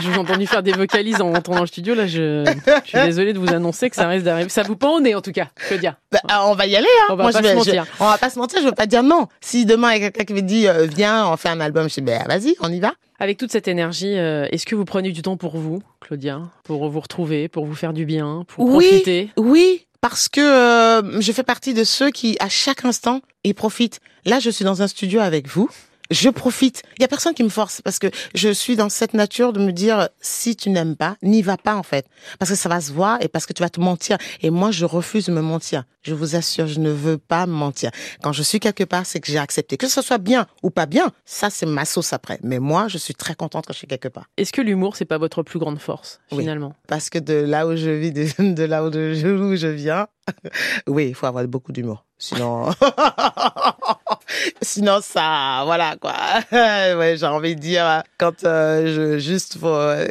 je 0.00 0.08
vous 0.08 0.14
ai 0.14 0.18
entendu 0.18 0.46
faire 0.46 0.62
des 0.62 0.70
vocalises 0.72 1.20
en 1.20 1.32
rentrant 1.32 1.56
dans 1.56 1.60
le 1.62 1.66
studio. 1.66 1.94
Là, 1.94 2.06
je, 2.06 2.44
je 2.84 2.88
suis 2.88 2.98
désolée 3.04 3.32
de 3.32 3.38
vous 3.40 3.52
annoncer 3.52 3.90
que 3.90 3.96
ça 3.96 4.06
risque 4.06 4.24
d'arriver. 4.24 4.48
Ça 4.48 4.62
vous 4.62 4.76
pend 4.76 4.96
au 4.96 5.00
nez, 5.00 5.14
en 5.16 5.20
tout 5.20 5.32
cas. 5.32 5.48
Je 5.68 5.74
veux 5.74 5.80
dire. 5.80 5.96
Bah, 6.12 6.20
on 6.46 6.54
va 6.54 6.66
y 6.66 6.76
aller. 6.76 6.86
Hein. 7.02 7.06
On 7.10 7.16
va 7.16 7.24
Moi, 7.24 7.32
pas 7.32 7.38
je 7.38 7.42
vais, 7.42 7.50
se 7.50 7.56
mentir. 7.56 7.84
je- 7.84 8.04
on 8.04 8.08
va 8.08 8.16
pas 8.18 8.30
se 8.30 8.38
mentir. 8.38 8.60
Je 8.60 8.66
veux 8.66 8.72
pas 8.72 8.86
dire 8.86 9.02
non. 9.02 9.26
Si 9.40 9.66
demain 9.66 9.92
il 9.94 10.02
y 10.02 10.04
a 10.04 10.10
quelqu'un 10.10 10.24
qui 10.24 10.40
me 10.40 10.46
dit 10.46 10.68
euh, 10.68 10.86
viens, 10.86 11.26
on 11.28 11.36
fait 11.36 11.48
un 11.48 11.60
album, 11.60 11.88
je 11.88 11.94
dis 11.94 12.00
ben 12.02 12.22
vas-y, 12.28 12.54
on 12.60 12.70
y 12.72 12.78
va. 12.78 12.92
Avec 13.18 13.38
toute 13.38 13.50
cette 13.50 13.66
énergie, 13.66 14.16
euh, 14.16 14.46
est-ce 14.52 14.66
que 14.66 14.74
vous 14.76 14.84
prenez 14.84 15.10
du 15.10 15.22
temps 15.22 15.36
pour 15.36 15.56
vous, 15.56 15.82
Claudia, 16.00 16.42
pour 16.64 16.88
vous 16.88 17.00
retrouver, 17.00 17.48
pour 17.48 17.64
vous 17.66 17.74
faire 17.74 17.92
du 17.92 18.04
bien, 18.04 18.44
pour 18.46 18.66
Oui. 18.66 18.84
profiter? 18.86 19.30
Oui, 19.36 19.86
parce 20.08 20.28
que 20.28 20.40
euh, 20.40 21.20
je 21.20 21.32
fais 21.32 21.42
partie 21.42 21.74
de 21.74 21.82
ceux 21.82 22.12
qui, 22.12 22.36
à 22.38 22.48
chaque 22.48 22.84
instant, 22.84 23.22
ils 23.42 23.56
profitent. 23.56 23.98
Là, 24.24 24.38
je 24.38 24.50
suis 24.50 24.64
dans 24.64 24.80
un 24.80 24.86
studio 24.86 25.18
avec 25.18 25.48
vous. 25.48 25.68
Je 26.10 26.28
profite. 26.28 26.82
Il 26.98 27.02
y 27.02 27.04
a 27.04 27.08
personne 27.08 27.34
qui 27.34 27.42
me 27.42 27.48
force 27.48 27.80
parce 27.82 27.98
que 27.98 28.08
je 28.34 28.48
suis 28.48 28.76
dans 28.76 28.88
cette 28.88 29.14
nature 29.14 29.52
de 29.52 29.60
me 29.60 29.72
dire 29.72 30.08
si 30.20 30.56
tu 30.56 30.70
n'aimes 30.70 30.96
pas, 30.96 31.16
n'y 31.22 31.42
va 31.42 31.56
pas 31.56 31.74
en 31.76 31.82
fait, 31.82 32.06
parce 32.38 32.50
que 32.50 32.56
ça 32.56 32.68
va 32.68 32.80
se 32.80 32.92
voir 32.92 33.18
et 33.22 33.28
parce 33.28 33.46
que 33.46 33.52
tu 33.52 33.62
vas 33.62 33.68
te 33.70 33.80
mentir. 33.80 34.18
Et 34.42 34.50
moi, 34.50 34.70
je 34.70 34.84
refuse 34.84 35.26
de 35.26 35.32
me 35.32 35.40
mentir. 35.40 35.84
Je 36.02 36.14
vous 36.14 36.36
assure, 36.36 36.66
je 36.68 36.78
ne 36.78 36.90
veux 36.90 37.18
pas 37.18 37.46
me 37.46 37.52
mentir. 37.52 37.90
Quand 38.22 38.32
je 38.32 38.42
suis 38.42 38.60
quelque 38.60 38.84
part, 38.84 39.04
c'est 39.06 39.20
que 39.20 39.26
j'ai 39.30 39.38
accepté 39.38 39.76
que 39.76 39.88
ce 39.88 40.02
soit 40.02 40.18
bien 40.18 40.46
ou 40.62 40.70
pas 40.70 40.86
bien. 40.86 41.10
Ça, 41.24 41.50
c'est 41.50 41.66
ma 41.66 41.84
sauce 41.84 42.12
après. 42.12 42.38
Mais 42.42 42.58
moi, 42.60 42.86
je 42.88 42.98
suis 42.98 43.14
très 43.14 43.34
contente 43.34 43.66
quand 43.66 43.72
je 43.72 43.78
suis 43.78 43.86
quelque 43.88 44.08
part. 44.08 44.26
Est-ce 44.36 44.52
que 44.52 44.60
l'humour, 44.60 44.94
c'est 44.96 45.04
pas 45.04 45.18
votre 45.18 45.42
plus 45.42 45.58
grande 45.58 45.80
force, 45.80 46.20
Oui. 46.30 46.38
finalement? 46.40 46.74
Parce 46.86 47.10
que 47.10 47.18
de 47.18 47.34
là 47.34 47.66
où 47.66 47.74
je 47.76 47.90
vis, 47.90 48.12
de, 48.12 48.26
de 48.54 48.62
là 48.64 48.84
où 48.84 48.92
je, 48.92 49.26
où 49.52 49.56
je 49.56 49.66
viens, 49.66 50.06
oui, 50.86 51.08
il 51.08 51.14
faut 51.14 51.26
avoir 51.26 51.44
beaucoup 51.48 51.72
d'humour. 51.72 52.04
Sinon, 52.18 52.70
sinon 54.62 55.00
ça, 55.02 55.62
voilà 55.64 55.96
quoi. 56.00 56.14
ouais, 56.52 57.16
j'ai 57.18 57.26
envie 57.26 57.54
de 57.54 57.60
dire 57.60 58.02
quand 58.18 58.44
euh, 58.44 58.94
je 58.94 59.18
juste, 59.18 59.58
euh, 59.62 60.06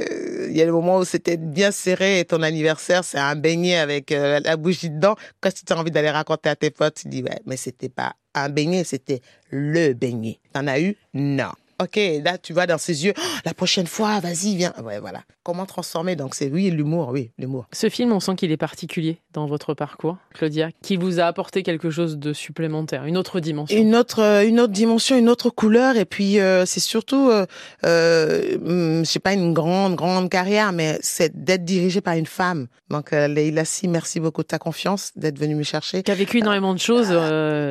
il 0.49 0.57
y 0.57 0.61
a 0.61 0.65
le 0.65 0.71
moment 0.71 0.97
où 0.97 1.05
c'était 1.05 1.37
bien 1.37 1.71
serré 1.71 2.19
et 2.19 2.25
ton 2.25 2.41
anniversaire, 2.41 3.03
c'est 3.03 3.19
un 3.19 3.35
beignet 3.35 3.77
avec 3.77 4.11
euh, 4.11 4.39
la 4.43 4.57
bougie 4.57 4.89
dedans. 4.89 5.15
Quand 5.41 5.49
tu 5.53 5.71
as 5.71 5.77
envie 5.77 5.91
d'aller 5.91 6.09
raconter 6.09 6.49
à 6.49 6.55
tes 6.55 6.69
potes, 6.69 6.95
tu 7.01 7.07
dis 7.07 7.23
ouais, 7.23 7.39
mais 7.45 7.57
c'était 7.57 7.89
pas 7.89 8.13
un 8.33 8.49
beignet, 8.49 8.83
c'était 8.83 9.21
le 9.49 9.93
beignet. 9.93 10.39
T'en 10.53 10.67
as 10.67 10.79
eu? 10.79 10.95
Non. 11.13 11.51
Ok, 11.81 11.99
là 12.23 12.37
tu 12.37 12.53
vois 12.53 12.67
dans 12.67 12.77
ses 12.77 13.05
yeux, 13.05 13.13
Oh, 13.17 13.21
la 13.45 13.53
prochaine 13.53 13.87
fois, 13.87 14.19
vas-y, 14.19 14.55
viens. 14.55 14.73
Ouais, 14.83 14.99
voilà. 14.99 15.21
Comment 15.43 15.65
transformer? 15.65 16.15
Donc 16.15 16.35
c'est 16.35 16.49
oui, 16.49 16.71
l'humour, 16.71 17.09
oui, 17.11 17.31
l'humour. 17.37 17.67
Ce 17.71 17.89
film, 17.89 18.11
on 18.11 18.19
sent 18.19 18.35
qu'il 18.35 18.51
est 18.51 18.57
particulier 18.57 19.17
dans 19.33 19.45
votre 19.45 19.73
parcours, 19.73 20.17
Claudia, 20.33 20.69
qui 20.81 20.97
vous 20.97 21.19
a 21.19 21.25
apporté 21.25 21.61
quelque 21.63 21.89
chose 21.89 22.17
de 22.17 22.33
supplémentaire, 22.33 23.05
une 23.05 23.17
autre 23.17 23.39
dimension. 23.39 23.77
Une 23.77 23.95
autre, 23.95 24.21
euh, 24.21 24.47
une 24.47 24.59
autre 24.59 24.73
dimension, 24.73 25.17
une 25.17 25.29
autre 25.29 25.49
couleur, 25.49 25.97
et 25.97 26.05
puis 26.05 26.39
euh, 26.39 26.65
c'est 26.65 26.79
surtout, 26.79 27.29
euh, 27.29 27.45
euh, 27.85 28.55
hum, 28.55 29.05
je 29.05 29.09
sais 29.09 29.19
pas 29.19 29.33
une 29.33 29.53
grande, 29.53 29.95
grande 29.95 30.29
carrière, 30.29 30.71
mais 30.71 30.97
c'est 31.01 31.43
d'être 31.43 31.65
dirigé 31.65 32.01
par 32.01 32.15
une 32.15 32.25
femme. 32.25 32.67
Donc 32.89 33.13
euh, 33.13 33.27
Leïla, 33.27 33.65
si 33.65 33.87
merci 33.87 34.19
beaucoup 34.19 34.41
de 34.41 34.47
ta 34.47 34.57
confiance, 34.59 35.11
d'être 35.15 35.37
venue 35.37 35.55
me 35.55 35.63
chercher. 35.63 36.03
Qui 36.03 36.11
a 36.11 36.15
vécu 36.15 36.39
énormément 36.39 36.73
de 36.73 36.79
choses 36.79 37.13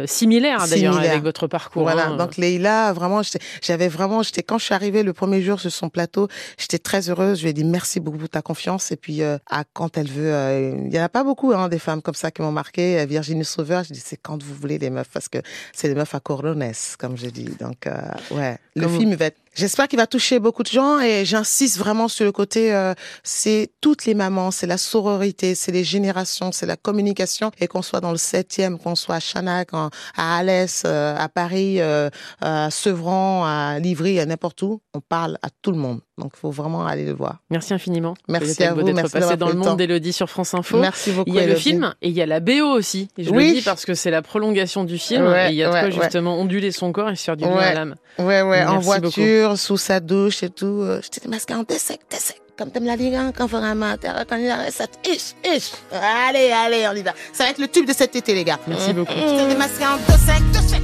similaires 0.06 0.66
d'ailleurs 0.68 0.98
avec 0.98 1.22
votre 1.22 1.46
parcours. 1.46 1.82
Voilà, 1.82 2.08
hein. 2.08 2.16
donc 2.16 2.36
Leïla, 2.36 2.92
vraiment, 2.92 3.22
j'avais 3.62 3.88
vraiment, 3.94 4.22
j'étais 4.22 4.42
quand 4.42 4.58
je 4.58 4.64
suis 4.64 4.74
arrivée 4.74 5.02
le 5.02 5.12
premier 5.12 5.40
jour 5.40 5.58
sur 5.60 5.72
son 5.72 5.88
plateau, 5.88 6.28
j'étais 6.58 6.78
très 6.78 7.08
heureuse. 7.08 7.38
Je 7.38 7.44
lui 7.44 7.50
ai 7.50 7.52
dit 7.52 7.64
merci 7.64 8.00
beaucoup 8.00 8.18
pour 8.18 8.28
ta 8.28 8.42
confiance. 8.42 8.92
Et 8.92 8.96
puis, 8.96 9.22
euh, 9.22 9.38
à 9.48 9.64
quand 9.72 9.96
elle 9.96 10.08
veut, 10.10 10.32
euh, 10.34 10.76
il 10.86 10.92
y 10.94 11.00
en 11.00 11.04
a 11.04 11.08
pas 11.08 11.24
beaucoup 11.24 11.52
hein, 11.52 11.68
des 11.68 11.78
femmes 11.78 12.02
comme 12.02 12.14
ça 12.14 12.30
qui 12.30 12.42
m'ont 12.42 12.52
marqué. 12.52 13.00
Euh, 13.00 13.06
Virginie 13.06 13.44
Sauveur, 13.44 13.84
je 13.84 13.92
dis 13.92 14.02
c'est 14.04 14.16
quand 14.20 14.42
vous 14.42 14.54
voulez 14.54 14.78
les 14.78 14.90
meufs 14.90 15.08
parce 15.12 15.28
que 15.28 15.38
c'est 15.72 15.88
des 15.88 15.94
meufs 15.94 16.14
à 16.14 16.20
corones, 16.20 16.64
comme 16.98 17.16
je 17.16 17.26
dis. 17.26 17.48
Donc, 17.60 17.86
euh, 17.86 17.92
ouais, 18.32 18.58
le 18.74 18.82
Comme- 18.86 18.98
film 18.98 19.10
il 19.12 19.16
va 19.16 19.26
être. 19.26 19.38
J'espère 19.54 19.86
qu'il 19.86 20.00
va 20.00 20.08
toucher 20.08 20.40
beaucoup 20.40 20.64
de 20.64 20.68
gens 20.68 20.98
et 20.98 21.24
j'insiste 21.24 21.78
vraiment 21.78 22.08
sur 22.08 22.24
le 22.24 22.32
côté, 22.32 22.74
euh, 22.74 22.92
c'est 23.22 23.70
toutes 23.80 24.04
les 24.04 24.14
mamans, 24.14 24.50
c'est 24.50 24.66
la 24.66 24.78
sororité, 24.78 25.54
c'est 25.54 25.70
les 25.70 25.84
générations, 25.84 26.50
c'est 26.50 26.66
la 26.66 26.76
communication 26.76 27.52
et 27.60 27.68
qu'on 27.68 27.82
soit 27.82 28.00
dans 28.00 28.10
le 28.10 28.16
septième, 28.16 28.80
qu'on 28.80 28.96
soit 28.96 29.16
à 29.16 29.20
Chanac, 29.20 29.68
à 29.72 29.90
Alès, 30.38 30.82
euh, 30.84 31.14
à 31.16 31.28
Paris, 31.28 31.80
euh, 31.80 32.10
à 32.40 32.68
Sevran, 32.72 33.44
à 33.44 33.78
Livry, 33.78 34.18
à 34.18 34.26
n'importe 34.26 34.60
où, 34.62 34.80
on 34.92 35.00
parle 35.00 35.38
à 35.40 35.50
tout 35.62 35.70
le 35.70 35.78
monde. 35.78 36.00
Donc, 36.16 36.32
il 36.36 36.38
faut 36.38 36.50
vraiment 36.50 36.86
aller 36.86 37.04
le 37.04 37.12
voir. 37.12 37.38
Merci 37.50 37.74
infiniment. 37.74 38.14
Merci 38.28 38.62
à 38.62 38.72
vous, 38.72 38.82
d'être 38.84 38.94
d'avoir 39.12 39.36
dans 39.36 39.48
le 39.48 39.54
monde 39.54 39.76
d'Elodie 39.76 40.12
sur 40.12 40.30
France 40.30 40.54
Info. 40.54 40.78
Merci 40.78 41.10
beaucoup. 41.10 41.28
Il 41.28 41.34
y 41.34 41.40
a 41.40 41.46
le 41.46 41.56
film 41.56 41.92
et 42.02 42.08
il 42.08 42.14
y 42.14 42.22
a 42.22 42.26
la 42.26 42.38
BO 42.38 42.66
aussi. 42.76 43.08
Et 43.18 43.24
je 43.24 43.30
Oui. 43.30 43.48
le 43.48 43.54
dis 43.54 43.62
parce 43.62 43.84
que 43.84 43.94
c'est 43.94 44.12
la 44.12 44.22
prolongation 44.22 44.84
du 44.84 44.96
film 44.98 45.26
Ouais, 45.26 45.48
et 45.48 45.50
il 45.50 45.56
y 45.56 45.62
a 45.64 45.66
de 45.66 45.70
quoi 45.72 45.80
ouais, 45.82 45.86
ouais. 45.96 46.02
justement 46.02 46.38
onduler 46.38 46.70
son 46.70 46.92
corps 46.92 47.10
et 47.10 47.16
se 47.16 47.24
faire 47.24 47.36
du 47.36 47.44
bien 47.44 47.56
Ouais. 47.56 47.64
à 47.64 47.74
l'âme. 47.74 47.96
Ouais, 48.20 48.42
ouais, 48.42 48.64
en 48.64 48.74
Merci 48.74 48.86
voiture, 48.86 49.58
sous 49.58 49.76
sa 49.76 49.98
douche 49.98 50.44
et 50.44 50.50
tout. 50.50 50.66
Euh, 50.82 51.00
Je 51.02 51.08
t'ai 51.18 51.28
masqué 51.28 51.52
en 51.54 51.64
t'es 51.64 51.78
sec, 51.78 51.98
t'es 52.08 52.16
sec. 52.18 52.40
Comme 52.56 52.70
t'aimes 52.70 52.84
la 52.84 52.94
Ligue 52.94 53.16
1, 53.16 53.32
quand 53.32 53.46
vraiment, 53.46 53.96
t'as 54.00 54.20
reconnu 54.20 54.46
la 54.46 54.64
recette. 54.66 54.90
Ish, 55.04 55.34
ish. 55.44 55.72
Allez, 55.90 56.52
allez, 56.52 56.86
on 56.88 56.94
y 56.94 57.02
va. 57.02 57.10
Ça 57.32 57.42
va 57.42 57.50
être 57.50 57.58
le 57.58 57.66
tube 57.66 57.88
de 57.88 57.92
cet 57.92 58.14
été, 58.14 58.32
les 58.32 58.44
gars. 58.44 58.60
Merci 58.68 58.92
beaucoup. 58.92 59.10
Je 59.12 59.36
t'ai 59.42 59.48
démasqué 59.48 59.84
en 59.84 59.96
deux 59.96 60.18
secs, 60.24 60.52
deux 60.52 60.68
secs. 60.68 60.82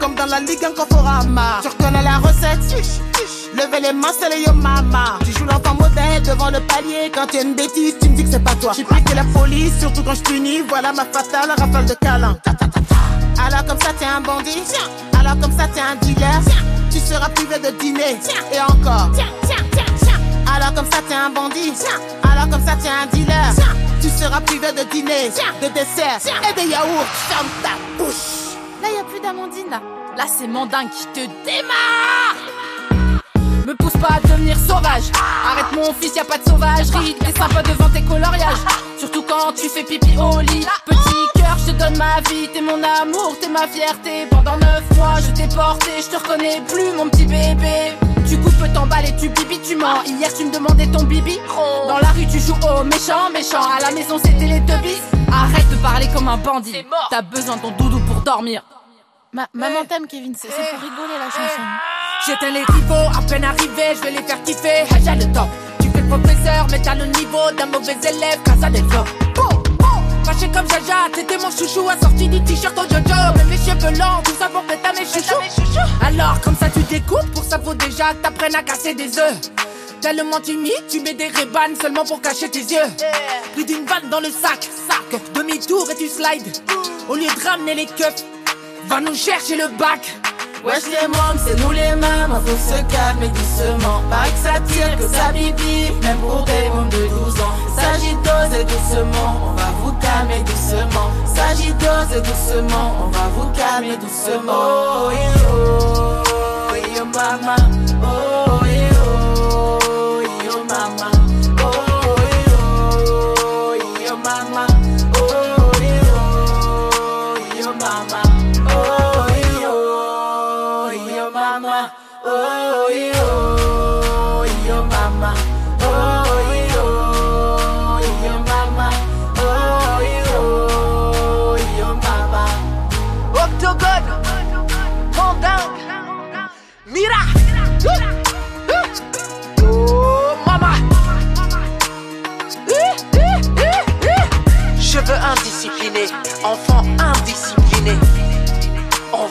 Comme 0.00 0.16
dans 0.16 0.26
la 0.26 0.40
Ligue 0.40 0.64
1 0.64 0.72
quand 0.72 0.86
fera 0.88 1.22
marre. 1.24 1.62
Tu 1.62 1.68
reconnais 1.68 2.02
la 2.02 2.18
recette. 2.18 2.80
Ish. 2.80 3.13
Levez 3.54 3.80
les 3.80 3.92
mains, 3.92 4.08
c'est 4.18 4.40
yo 4.40 4.52
mama. 4.52 5.18
Tu 5.24 5.32
joues 5.32 5.44
l'enfant 5.44 5.74
modèle 5.74 6.22
devant 6.22 6.50
le 6.50 6.60
palier. 6.60 7.10
Quand 7.14 7.26
tu 7.26 7.38
as 7.38 7.42
une 7.42 7.54
bêtise, 7.54 7.94
tu 8.00 8.08
me 8.08 8.16
dis 8.16 8.24
que 8.24 8.30
c'est 8.30 8.42
pas 8.42 8.54
toi. 8.56 8.72
J'ai 8.76 8.84
piqué 8.84 9.14
la 9.14 9.24
police, 9.24 9.78
surtout 9.78 10.02
quand 10.02 10.14
je 10.14 10.22
punis. 10.22 10.62
Voilà 10.68 10.92
ma 10.92 11.04
fatale 11.04 11.50
rafale 11.56 11.86
de 11.86 11.94
câlin. 11.94 12.36
Alors 13.38 13.64
comme 13.66 13.80
ça 13.80 13.92
t'es 13.98 14.04
un 14.06 14.20
bandit. 14.20 14.62
Alors 15.18 15.38
comme 15.40 15.52
ça 15.56 15.68
t'es 15.68 15.80
un 15.80 15.94
dealer. 15.96 16.40
Tu 16.90 16.98
seras 16.98 17.28
privé 17.28 17.58
de 17.58 17.70
dîner. 17.78 18.18
Et 18.52 18.60
encore. 18.60 19.10
Alors 20.54 20.74
comme 20.74 20.90
ça 20.90 20.98
t'es 21.08 21.14
un 21.14 21.30
bandit. 21.30 21.72
Alors 22.22 22.48
comme 22.50 22.64
ça 22.66 22.76
t'es 22.76 22.88
un 22.88 23.06
dealer. 23.12 23.52
Tu 24.00 24.08
seras 24.08 24.40
privé 24.40 24.72
de 24.72 24.82
dîner. 24.90 25.30
De 25.62 25.68
dessert. 25.68 26.20
Et 26.50 26.60
de 26.60 26.68
yaourt 26.68 27.06
Ferme 27.28 27.46
ta 27.62 27.70
bouche 27.98 28.44
Là, 28.82 28.88
y 28.90 29.00
a 29.00 29.04
plus 29.04 29.20
d'Amandine, 29.20 29.70
là. 29.70 29.80
Là, 30.16 30.24
c'est 30.26 30.46
Mandin 30.46 30.86
qui 30.88 31.06
te 31.06 31.20
démarre. 31.46 32.53
Me 33.66 33.74
pousse 33.76 33.94
pas 33.94 34.16
à 34.16 34.20
devenir 34.20 34.56
sauvage. 34.58 35.10
Arrête 35.46 35.72
mon 35.74 35.92
fils, 35.94 36.14
y 36.14 36.20
a 36.20 36.24
pas 36.24 36.36
de 36.36 36.44
sauvagerie. 36.44 37.16
T'es 37.18 37.32
sympa 37.32 37.62
devant 37.62 37.88
tes 37.88 38.02
coloriages. 38.02 38.60
Surtout 38.98 39.22
quand 39.22 39.52
tu 39.56 39.68
fais 39.70 39.84
pipi 39.84 40.18
au 40.18 40.40
lit. 40.40 40.66
Petit 40.84 41.24
cœur, 41.34 41.56
je 41.58 41.72
te 41.72 41.78
donne 41.78 41.96
ma 41.96 42.20
vie. 42.28 42.48
T'es 42.52 42.60
mon 42.60 42.82
amour, 42.82 43.34
t'es 43.40 43.48
ma 43.48 43.66
fierté. 43.66 44.26
Pendant 44.30 44.58
neuf 44.58 44.82
mois, 44.96 45.14
je 45.20 45.32
t'ai 45.32 45.48
porté. 45.54 45.90
Je 45.98 46.14
te 46.14 46.22
reconnais 46.22 46.60
plus, 46.68 46.92
mon 46.94 47.08
petit 47.08 47.24
bébé. 47.24 47.92
Tu 48.28 48.36
coupes, 48.38 48.72
t'emballes 48.74 49.06
et 49.06 49.16
tu 49.16 49.30
bibi, 49.30 49.58
tu 49.60 49.76
mens. 49.76 50.02
Hier, 50.04 50.28
tu 50.36 50.44
me 50.44 50.52
demandais 50.52 50.86
ton 50.88 51.04
bibi. 51.04 51.38
Dans 51.88 51.98
la 51.98 52.08
rue, 52.08 52.26
tu 52.26 52.40
joues 52.40 52.52
au 52.68 52.84
méchant, 52.84 53.30
méchant. 53.32 53.64
À 53.78 53.80
la 53.80 53.92
maison, 53.92 54.18
c'était 54.22 54.46
les 54.46 54.60
teubis. 54.66 55.00
Arrête 55.32 55.70
de 55.70 55.76
parler 55.76 56.08
comme 56.14 56.28
un 56.28 56.36
bandit. 56.36 56.84
T'as 57.08 57.22
besoin 57.22 57.56
de 57.56 57.62
ton 57.62 57.70
doudou 57.70 57.98
pour 58.00 58.20
dormir. 58.20 58.62
Ma- 59.34 59.48
maman 59.52 59.84
t'aime, 59.88 60.06
Kevin, 60.06 60.32
c'est 60.40 60.46
pour 60.46 60.56
rigoler 60.80 61.18
la 61.18 61.28
chanson. 61.28 61.62
J'éteins 62.24 62.52
les 62.52 62.62
rivaux, 62.64 63.18
à 63.18 63.20
peine 63.28 63.42
arrivé, 63.42 63.96
je 63.96 64.00
vais 64.02 64.12
les 64.12 64.22
faire 64.22 64.40
kiffer. 64.44 64.84
Hey, 64.94 65.02
J'ai 65.04 65.26
le 65.26 65.32
temps. 65.32 65.48
Tu 65.80 65.90
fais 65.90 66.02
le 66.02 66.08
professeur, 66.08 66.66
mais 66.70 66.80
t'as 66.80 66.94
le 66.94 67.06
niveau 67.06 67.50
d'un 67.58 67.66
mauvais 67.66 67.96
élève, 68.08 68.40
casa 68.44 68.70
des. 68.70 68.80
Boum, 68.82 69.04
boum. 69.34 70.24
Fâché 70.24 70.48
comme 70.52 70.68
Jaja, 70.68 71.08
t'étais 71.12 71.36
mon 71.38 71.50
chouchou, 71.50 71.88
assorti 71.88 72.28
du 72.28 72.42
t-shirt 72.44 72.78
au 72.78 72.82
Jojo. 72.82 73.36
Même 73.36 73.48
mes 73.48 73.56
cheveux 73.56 73.98
longs, 73.98 74.22
tout 74.24 74.34
ça 74.38 74.48
pour 74.48 74.62
péter 74.62 74.86
à 74.86 74.92
mes 74.92 75.04
chouchous. 75.04 75.82
Alors, 76.06 76.40
comme 76.40 76.56
ça, 76.56 76.66
tu 76.70 76.80
découpes, 76.84 77.28
pour 77.34 77.42
ça 77.42 77.58
faut 77.58 77.74
déjà 77.74 78.12
que 78.14 78.22
t'apprennes 78.22 78.54
à 78.54 78.62
casser 78.62 78.94
des 78.94 79.18
œufs. 79.18 79.50
Tellement 80.00 80.38
timide, 80.40 80.86
tu 80.88 81.00
mets 81.00 81.14
des 81.14 81.26
rébanes 81.28 81.74
seulement 81.80 82.04
pour 82.04 82.20
cacher 82.22 82.48
tes 82.50 82.60
yeux. 82.60 82.86
Plus 83.54 83.64
d'une 83.64 83.84
balle 83.84 84.08
dans 84.10 84.20
le 84.20 84.30
sac, 84.30 84.62
sac. 84.88 85.20
Demi-tour 85.34 85.90
et 85.90 85.96
tu 85.96 86.06
slides. 86.08 86.56
Au 87.08 87.16
lieu 87.16 87.26
de 87.26 87.48
ramener 87.48 87.74
les 87.74 87.86
keufs, 87.86 88.24
va 88.88 89.00
nous 89.00 89.14
chercher 89.14 89.56
le 89.56 89.68
bac. 89.78 90.16
Wesh 90.64 90.84
les 90.86 91.06
mômes, 91.08 91.38
c'est 91.44 91.60
nous 91.60 91.72
les 91.72 91.94
mêmes, 91.94 92.40
faut 92.44 92.56
se 92.56 92.80
calmer 92.90 93.28
doucement. 93.28 94.02
Pas 94.08 94.24
que 94.24 94.38
ça 94.42 94.60
tire, 94.66 94.96
que 94.96 95.06
ça 95.06 95.30
bibi, 95.32 95.92
même 96.02 96.18
pour 96.18 96.42
des 96.44 96.68
mômes 96.74 96.88
de 96.88 97.06
12 97.06 97.40
ans. 97.40 97.54
S'agit 97.76 98.14
d'oser 98.24 98.64
doucement, 98.64 99.30
on 99.48 99.52
va 99.52 99.70
vous 99.82 99.92
calmer 100.00 100.42
doucement. 100.42 101.10
S'agit 101.26 101.74
d'oser 101.74 102.20
doucement, 102.22 102.94
on 103.04 103.08
va 103.08 103.28
vous 103.36 103.50
calmer 103.52 103.96
doucement. 103.98 104.52
Oh, 104.52 105.10
oh, 105.50 106.22
oh, 106.70 107.04
mama, 107.14 107.56
oh, 108.02 108.33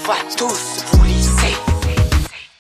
Vatus 0.06 0.93